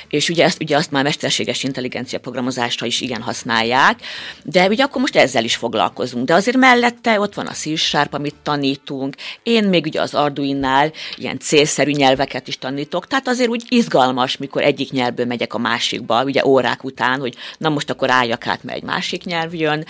és 0.09 0.29
ugye, 0.29 0.45
ezt, 0.45 0.63
ugye 0.63 0.77
azt 0.77 0.91
már 0.91 1.03
mesterséges 1.03 1.63
intelligencia 1.63 2.19
programozásra 2.19 2.87
is 2.87 3.01
igen 3.01 3.23
használják, 3.23 4.01
de 4.43 4.67
ugye 4.67 4.85
akkor 4.85 5.01
most 5.01 5.17
ezzel 5.17 5.45
is 5.45 5.57
foglalkozunk. 5.57 6.27
De 6.27 6.35
azért 6.35 6.57
mellette 6.57 7.21
ott 7.21 7.35
van 7.35 7.47
a 7.47 7.53
C 7.53 7.79
Sharp, 7.79 8.15
amit 8.15 8.35
tanítunk, 8.43 9.15
én 9.43 9.65
még 9.65 9.87
ugye 9.87 10.01
az 10.01 10.15
Arduino-nál 10.15 10.93
ilyen 11.17 11.39
célszerű 11.75 11.91
nyelveket 11.91 12.49
is 12.49 12.59
tanítok, 12.59 13.07
tehát 13.07 13.29
azért 13.29 13.49
úgy 13.49 13.65
izgalmas, 13.69 14.37
mikor 14.37 14.63
egyik 14.63 14.91
nyelvből 14.91 15.27
megyek 15.27 15.55
a 15.55 15.59
másikba, 15.59 16.25
ugye 16.25 16.47
órák 16.47 16.85
után, 16.85 17.21
hogy 17.21 17.37
na 17.59 17.69
most 17.69 17.91
akkor 17.91 18.11
álljak 18.11 18.47
át, 18.47 18.63
mert 18.63 18.77
egy 18.77 18.85
másik 18.85 19.25
nyelv 19.25 19.55
jön, 19.55 19.85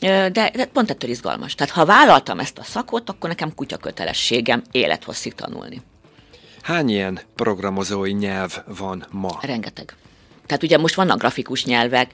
de, 0.00 0.30
de 0.30 0.64
pont 0.72 0.90
ettől 0.90 1.10
izgalmas. 1.10 1.54
Tehát 1.54 1.72
ha 1.72 1.84
vállaltam 1.84 2.38
ezt 2.38 2.58
a 2.58 2.62
szakot, 2.62 3.10
akkor 3.10 3.28
nekem 3.28 3.54
kutya 3.54 3.76
kötelességem 3.76 4.62
élethosszig 4.70 5.34
tanulni. 5.34 5.82
Hány 6.62 6.88
ilyen 6.88 7.20
programozói 7.34 8.12
nyelv 8.12 8.62
van 8.78 9.06
ma? 9.10 9.38
Rengeteg. 9.42 9.94
Tehát 10.46 10.62
ugye 10.62 10.78
most 10.78 10.94
vannak 10.94 11.18
grafikus 11.18 11.64
nyelvek, 11.64 12.10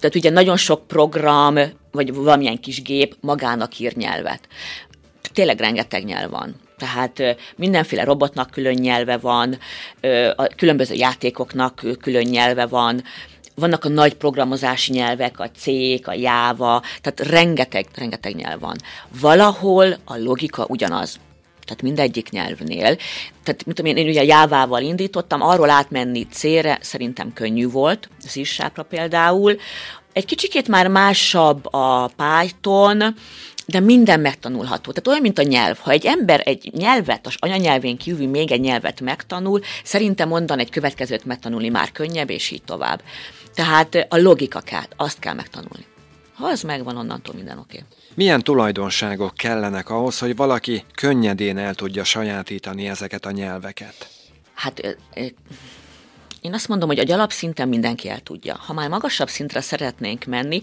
tehát 0.00 0.16
ugye 0.16 0.30
nagyon 0.30 0.56
sok 0.56 0.86
program, 0.86 1.58
vagy 1.90 2.14
valamilyen 2.14 2.60
kis 2.60 2.82
gép 2.82 3.16
magának 3.20 3.78
ír 3.78 3.96
nyelvet. 3.96 4.48
Tényleg 5.32 5.60
rengeteg 5.60 6.04
nyelv 6.04 6.30
van. 6.30 6.66
Tehát 6.78 7.36
mindenféle 7.56 8.04
robotnak 8.04 8.50
külön 8.50 8.74
nyelve 8.74 9.16
van, 9.16 9.58
a 10.36 10.46
különböző 10.46 10.94
játékoknak 10.94 11.82
külön 12.00 12.26
nyelve 12.26 12.66
van, 12.66 13.02
vannak 13.54 13.84
a 13.84 13.88
nagy 13.88 14.14
programozási 14.14 14.92
nyelvek, 14.92 15.40
a 15.40 15.50
C, 15.50 15.66
a 16.02 16.12
Java, 16.12 16.82
tehát 17.00 17.20
rengeteg, 17.20 17.86
rengeteg 17.94 18.34
nyelv 18.34 18.60
van. 18.60 18.76
Valahol 19.20 19.96
a 20.04 20.16
logika 20.16 20.64
ugyanaz 20.68 21.18
tehát 21.64 21.82
mindegyik 21.82 22.30
nyelvnél. 22.30 22.96
Tehát, 23.42 23.64
mint 23.64 23.78
én, 23.78 23.96
én 23.96 24.08
ugye 24.08 24.24
Jávával 24.24 24.82
indítottam, 24.82 25.42
arról 25.42 25.70
átmenni 25.70 26.26
C-re 26.26 26.78
szerintem 26.80 27.32
könnyű 27.32 27.68
volt, 27.68 28.08
c 28.26 28.40
például. 28.88 29.56
Egy 30.12 30.24
kicsikét 30.24 30.68
már 30.68 30.88
másabb 30.88 31.74
a 31.74 32.10
Python, 32.16 33.14
de 33.70 33.80
minden 33.80 34.20
megtanulható. 34.20 34.90
Tehát 34.90 35.08
olyan, 35.08 35.20
mint 35.20 35.38
a 35.38 35.42
nyelv. 35.42 35.78
Ha 35.78 35.90
egy 35.90 36.06
ember 36.06 36.42
egy 36.44 36.70
nyelvet, 36.72 37.26
az 37.26 37.34
anyanyelvén 37.38 37.96
kívül 37.96 38.28
még 38.28 38.50
egy 38.50 38.60
nyelvet 38.60 39.00
megtanul, 39.00 39.60
szerintem 39.84 40.32
onnan 40.32 40.58
egy 40.58 40.70
következőt 40.70 41.24
megtanulni 41.24 41.68
már 41.68 41.92
könnyebb, 41.92 42.30
és 42.30 42.50
így 42.50 42.62
tovább. 42.62 43.02
Tehát 43.54 44.06
a 44.08 44.16
logika 44.16 44.60
kell, 44.60 44.86
azt 44.96 45.18
kell 45.18 45.34
megtanulni. 45.34 45.86
Ha 46.34 46.46
az 46.46 46.62
megvan, 46.62 46.96
onnantól 46.96 47.34
minden 47.34 47.58
oké. 47.58 47.76
Okay. 47.76 47.88
Milyen 48.14 48.42
tulajdonságok 48.42 49.34
kellenek 49.34 49.90
ahhoz, 49.90 50.18
hogy 50.18 50.36
valaki 50.36 50.84
könnyedén 50.94 51.58
el 51.58 51.74
tudja 51.74 52.04
sajátítani 52.04 52.88
ezeket 52.88 53.26
a 53.26 53.30
nyelveket? 53.30 54.08
Hát 54.54 54.98
én 56.48 56.54
azt 56.54 56.68
mondom, 56.68 56.88
hogy 56.88 56.98
a 56.98 57.14
alapszinten 57.14 57.68
mindenki 57.68 58.08
el 58.08 58.20
tudja. 58.20 58.56
Ha 58.56 58.72
már 58.72 58.88
magasabb 58.88 59.28
szintre 59.28 59.60
szeretnénk 59.60 60.24
menni, 60.24 60.62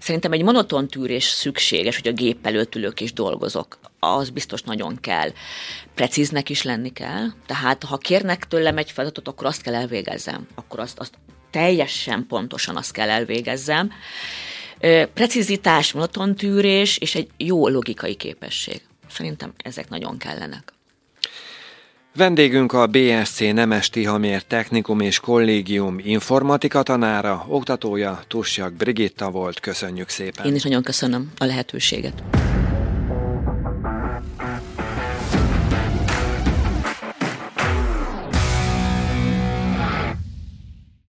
szerintem 0.00 0.32
egy 0.32 0.42
monoton 0.42 0.88
tűrés 0.88 1.24
szükséges, 1.24 1.96
hogy 1.96 2.08
a 2.08 2.12
gép 2.12 2.46
előtt 2.46 2.74
ülök 2.74 3.00
és 3.00 3.12
dolgozok. 3.12 3.78
Az 3.98 4.30
biztos 4.30 4.62
nagyon 4.62 5.00
kell. 5.00 5.28
Precíznek 5.94 6.48
is 6.48 6.62
lenni 6.62 6.92
kell. 6.92 7.26
Tehát 7.46 7.84
ha 7.84 7.96
kérnek 7.96 8.46
tőlem 8.46 8.78
egy 8.78 8.90
feladatot, 8.90 9.28
akkor 9.28 9.46
azt 9.46 9.62
kell 9.62 9.74
elvégezzem. 9.74 10.46
Akkor 10.54 10.80
azt, 10.80 10.98
azt 10.98 11.14
teljesen 11.50 12.26
pontosan 12.26 12.76
azt 12.76 12.92
kell 12.92 13.10
elvégezzem. 13.10 13.90
Precizitás, 15.14 15.92
monoton 15.92 16.34
tűrés 16.34 16.98
és 16.98 17.14
egy 17.14 17.28
jó 17.36 17.68
logikai 17.68 18.14
képesség. 18.14 18.80
Szerintem 19.10 19.52
ezek 19.64 19.88
nagyon 19.88 20.18
kellenek. 20.18 20.72
Vendégünk 22.16 22.72
a 22.72 22.86
BSC 22.86 23.38
Nemes 23.38 23.88
Tihamér 23.88 24.42
Technikum 24.42 25.00
és 25.00 25.20
Kollégium 25.20 25.98
informatika 25.98 26.82
tanára, 26.82 27.44
oktatója 27.48 28.22
Tussjak 28.28 28.72
Brigitta 28.72 29.30
volt. 29.30 29.60
Köszönjük 29.60 30.08
szépen. 30.08 30.46
Én 30.46 30.54
is 30.54 30.62
nagyon 30.62 30.82
köszönöm 30.82 31.30
a 31.38 31.44
lehetőséget. 31.44 32.22